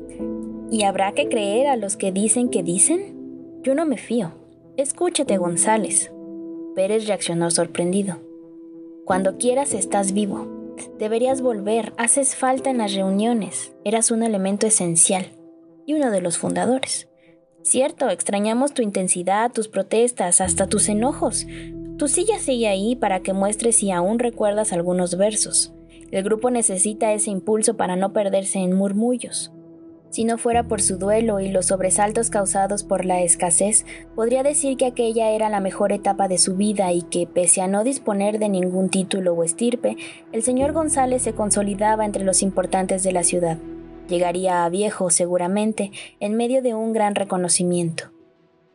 ¿Y 0.71 0.83
habrá 0.83 1.13
que 1.13 1.27
creer 1.27 1.67
a 1.67 1.75
los 1.75 1.97
que 1.97 2.11
dicen 2.11 2.49
que 2.49 2.63
dicen? 2.63 3.61
Yo 3.63 3.75
no 3.75 3.85
me 3.85 3.97
fío. 3.97 4.38
Escúchate, 4.79 5.35
González. 5.35 6.09
Pérez 6.73 7.05
reaccionó 7.05 7.51
sorprendido. 7.51 8.21
Cuando 9.03 9.37
quieras 9.37 9.73
estás 9.73 10.13
vivo. 10.13 10.47
Deberías 10.97 11.41
volver, 11.41 11.91
haces 11.97 12.33
falta 12.33 12.69
en 12.69 12.77
las 12.77 12.93
reuniones. 12.93 13.73
Eras 13.83 14.09
un 14.09 14.23
elemento 14.23 14.67
esencial 14.67 15.33
y 15.85 15.95
uno 15.95 16.11
de 16.11 16.21
los 16.21 16.37
fundadores. 16.37 17.09
Cierto, 17.61 18.09
extrañamos 18.09 18.73
tu 18.73 18.81
intensidad, 18.81 19.51
tus 19.51 19.67
protestas, 19.67 20.39
hasta 20.39 20.67
tus 20.67 20.87
enojos. 20.87 21.45
Tu 21.97 22.07
silla 22.07 22.39
sigue 22.39 22.69
ahí 22.69 22.95
para 22.95 23.19
que 23.19 23.33
muestres 23.33 23.75
si 23.75 23.91
aún 23.91 24.17
recuerdas 24.17 24.71
algunos 24.71 25.17
versos. 25.17 25.73
El 26.09 26.23
grupo 26.23 26.51
necesita 26.51 27.11
ese 27.11 27.31
impulso 27.31 27.75
para 27.75 27.97
no 27.97 28.13
perderse 28.13 28.59
en 28.59 28.77
murmullos. 28.77 29.51
Si 30.09 30.23
no 30.23 30.39
fuera 30.39 30.63
por 30.63 30.81
su 30.81 30.97
duelo 30.97 31.39
y 31.39 31.49
los 31.49 31.67
sobresaltos 31.67 32.31
causados 32.31 32.83
por 32.83 33.05
la 33.05 33.21
escasez, 33.21 33.85
podría 34.15 34.41
decir 34.41 34.75
que 34.75 34.87
aquella 34.87 35.29
era 35.31 35.49
la 35.49 35.59
mejor 35.59 35.91
etapa 35.91 36.27
de 36.27 36.39
su 36.39 36.55
vida 36.55 36.91
y 36.91 37.03
que, 37.03 37.27
pese 37.27 37.61
a 37.61 37.67
no 37.67 37.83
disponer 37.83 38.39
de 38.39 38.49
ningún 38.49 38.89
título 38.89 39.33
o 39.33 39.43
estirpe, 39.43 39.97
el 40.31 40.41
señor 40.41 40.71
González 40.71 41.21
se 41.21 41.33
consolidaba 41.33 42.05
entre 42.05 42.23
los 42.23 42.41
importantes 42.41 43.03
de 43.03 43.11
la 43.11 43.23
ciudad. 43.23 43.59
Llegaría 44.07 44.65
a 44.65 44.69
viejo, 44.69 45.11
seguramente, 45.11 45.91
en 46.19 46.35
medio 46.35 46.63
de 46.63 46.73
un 46.73 46.91
gran 46.91 47.13
reconocimiento. 47.13 48.05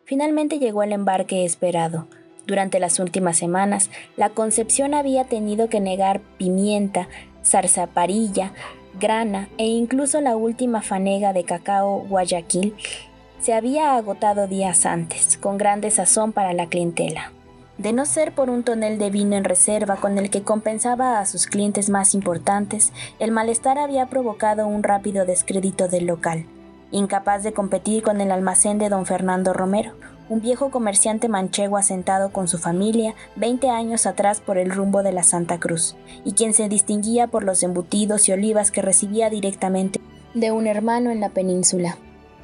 Finalmente 0.05 0.61
llegó 0.61 0.85
el 0.85 0.93
embarque 0.93 1.45
esperado. 1.45 2.07
Durante 2.47 2.79
las 2.79 3.01
últimas 3.01 3.37
semanas, 3.37 3.91
la 4.17 4.31
Concepción 4.31 4.95
había 4.95 5.25
tenido 5.25 5.69
que 5.69 5.81
negar 5.81 6.21
pimienta, 6.39 7.09
zarzaparilla, 7.45 8.53
grana 8.99 9.49
e 9.59 9.67
incluso 9.67 10.21
la 10.21 10.37
última 10.37 10.83
fanega 10.83 11.33
de 11.33 11.45
cacao 11.45 12.05
Guayaquil 12.09 12.75
se 13.41 13.53
había 13.53 13.97
agotado 13.97 14.47
días 14.47 14.87
antes, 14.87 15.37
con 15.37 15.59
gran 15.59 15.81
desazón 15.81 16.33
para 16.33 16.55
la 16.55 16.67
clientela. 16.67 17.33
De 17.77 17.93
no 17.93 18.07
ser 18.07 18.35
por 18.35 18.51
un 18.51 18.63
tonel 18.63 18.99
de 18.99 19.11
vino 19.11 19.37
en 19.37 19.45
reserva 19.45 19.97
con 19.97 20.17
el 20.17 20.31
que 20.31 20.43
compensaba 20.43 21.19
a 21.19 21.27
sus 21.27 21.47
clientes 21.47 21.91
más 21.91 22.15
importantes, 22.15 22.93
el 23.19 23.33
malestar 23.33 23.79
había 23.79 24.07
provocado 24.07 24.67
un 24.67 24.83
rápido 24.83 25.27
descrédito 25.27 25.89
del 25.89 26.07
local, 26.07 26.47
incapaz 26.91 27.43
de 27.43 27.53
competir 27.53 28.03
con 28.03 28.21
el 28.21 28.31
almacén 28.31 28.79
de 28.79 28.89
don 28.89 29.07
Fernando 29.07 29.53
Romero, 29.53 29.93
un 30.29 30.41
viejo 30.41 30.71
comerciante 30.71 31.29
manchego 31.29 31.77
asentado 31.77 32.33
con 32.33 32.49
su 32.49 32.59
familia 32.59 33.15
20 33.37 33.69
años 33.69 34.07
atrás 34.07 34.41
por 34.41 34.59
el 34.59 34.71
rumbo 34.71 35.03
de 35.03 35.13
la 35.13 35.23
Santa 35.23 35.59
Cruz, 35.59 35.97
y 36.25 36.33
quien 36.33 36.55
se 36.55 36.69
distinguía 36.69 37.27
por 37.27 37.45
los 37.45 37.63
embutidos 37.63 38.29
y 38.29 38.33
olivas 38.33 38.71
que 38.71 38.83
recibía 38.83 39.31
directamente 39.31 40.01
de 40.35 40.51
un 40.51 40.67
hermano 40.67 41.11
en 41.11 41.21
la 41.21 41.29
península. 41.29 41.97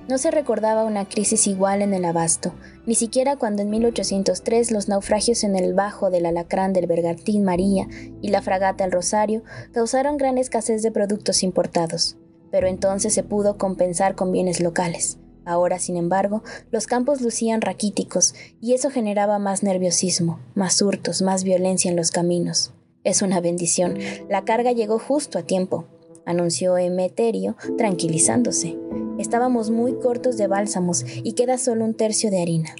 No 0.08 0.18
se 0.18 0.30
recordaba 0.30 0.84
una 0.84 1.08
crisis 1.08 1.46
igual 1.46 1.82
en 1.82 1.94
el 1.94 2.04
abasto, 2.04 2.52
ni 2.84 2.94
siquiera 2.94 3.36
cuando 3.36 3.62
en 3.62 3.70
1803 3.70 4.72
los 4.72 4.88
naufragios 4.88 5.44
en 5.44 5.54
el 5.56 5.74
bajo 5.74 6.10
del 6.10 6.26
alacrán 6.26 6.72
del 6.72 6.86
Bergantín 6.86 7.44
María 7.44 7.86
y 8.20 8.28
la 8.30 8.42
fragata 8.42 8.84
El 8.84 8.92
Rosario 8.92 9.42
causaron 9.72 10.16
gran 10.16 10.38
escasez 10.38 10.82
de 10.82 10.90
productos 10.90 11.42
importados, 11.42 12.16
pero 12.50 12.66
entonces 12.66 13.14
se 13.14 13.22
pudo 13.22 13.56
compensar 13.56 14.16
con 14.16 14.32
bienes 14.32 14.60
locales. 14.60 15.18
Ahora, 15.44 15.78
sin 15.78 15.96
embargo, 15.96 16.42
los 16.70 16.86
campos 16.86 17.20
lucían 17.20 17.60
raquíticos 17.60 18.34
y 18.60 18.74
eso 18.74 18.90
generaba 18.90 19.38
más 19.38 19.62
nerviosismo, 19.62 20.40
más 20.54 20.80
hurtos, 20.82 21.22
más 21.22 21.44
violencia 21.44 21.90
en 21.90 21.96
los 21.96 22.10
caminos. 22.10 22.72
Es 23.04 23.22
una 23.22 23.40
bendición. 23.40 23.98
La 24.28 24.44
carga 24.44 24.72
llegó 24.72 24.98
justo 24.98 25.38
a 25.38 25.42
tiempo, 25.42 25.86
anunció 26.26 26.76
Emeterio, 26.76 27.56
tranquilizándose. 27.78 28.76
Estábamos 29.18 29.70
muy 29.70 29.94
cortos 29.94 30.36
de 30.36 30.46
bálsamos 30.46 31.04
y 31.22 31.32
queda 31.32 31.58
solo 31.58 31.84
un 31.84 31.94
tercio 31.94 32.30
de 32.30 32.42
harina. 32.42 32.74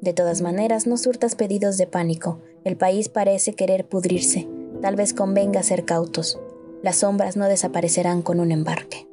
De 0.00 0.12
todas 0.12 0.42
maneras, 0.42 0.86
no 0.86 0.96
surtas 0.96 1.34
pedidos 1.34 1.78
de 1.78 1.86
pánico. 1.86 2.40
El 2.64 2.76
país 2.76 3.08
parece 3.08 3.54
querer 3.54 3.88
pudrirse. 3.88 4.48
Tal 4.82 4.96
vez 4.96 5.14
convenga 5.14 5.62
ser 5.62 5.84
cautos. 5.84 6.38
Las 6.82 6.96
sombras 6.96 7.36
no 7.36 7.46
desaparecerán 7.46 8.22
con 8.22 8.40
un 8.40 8.52
embarque. 8.52 9.08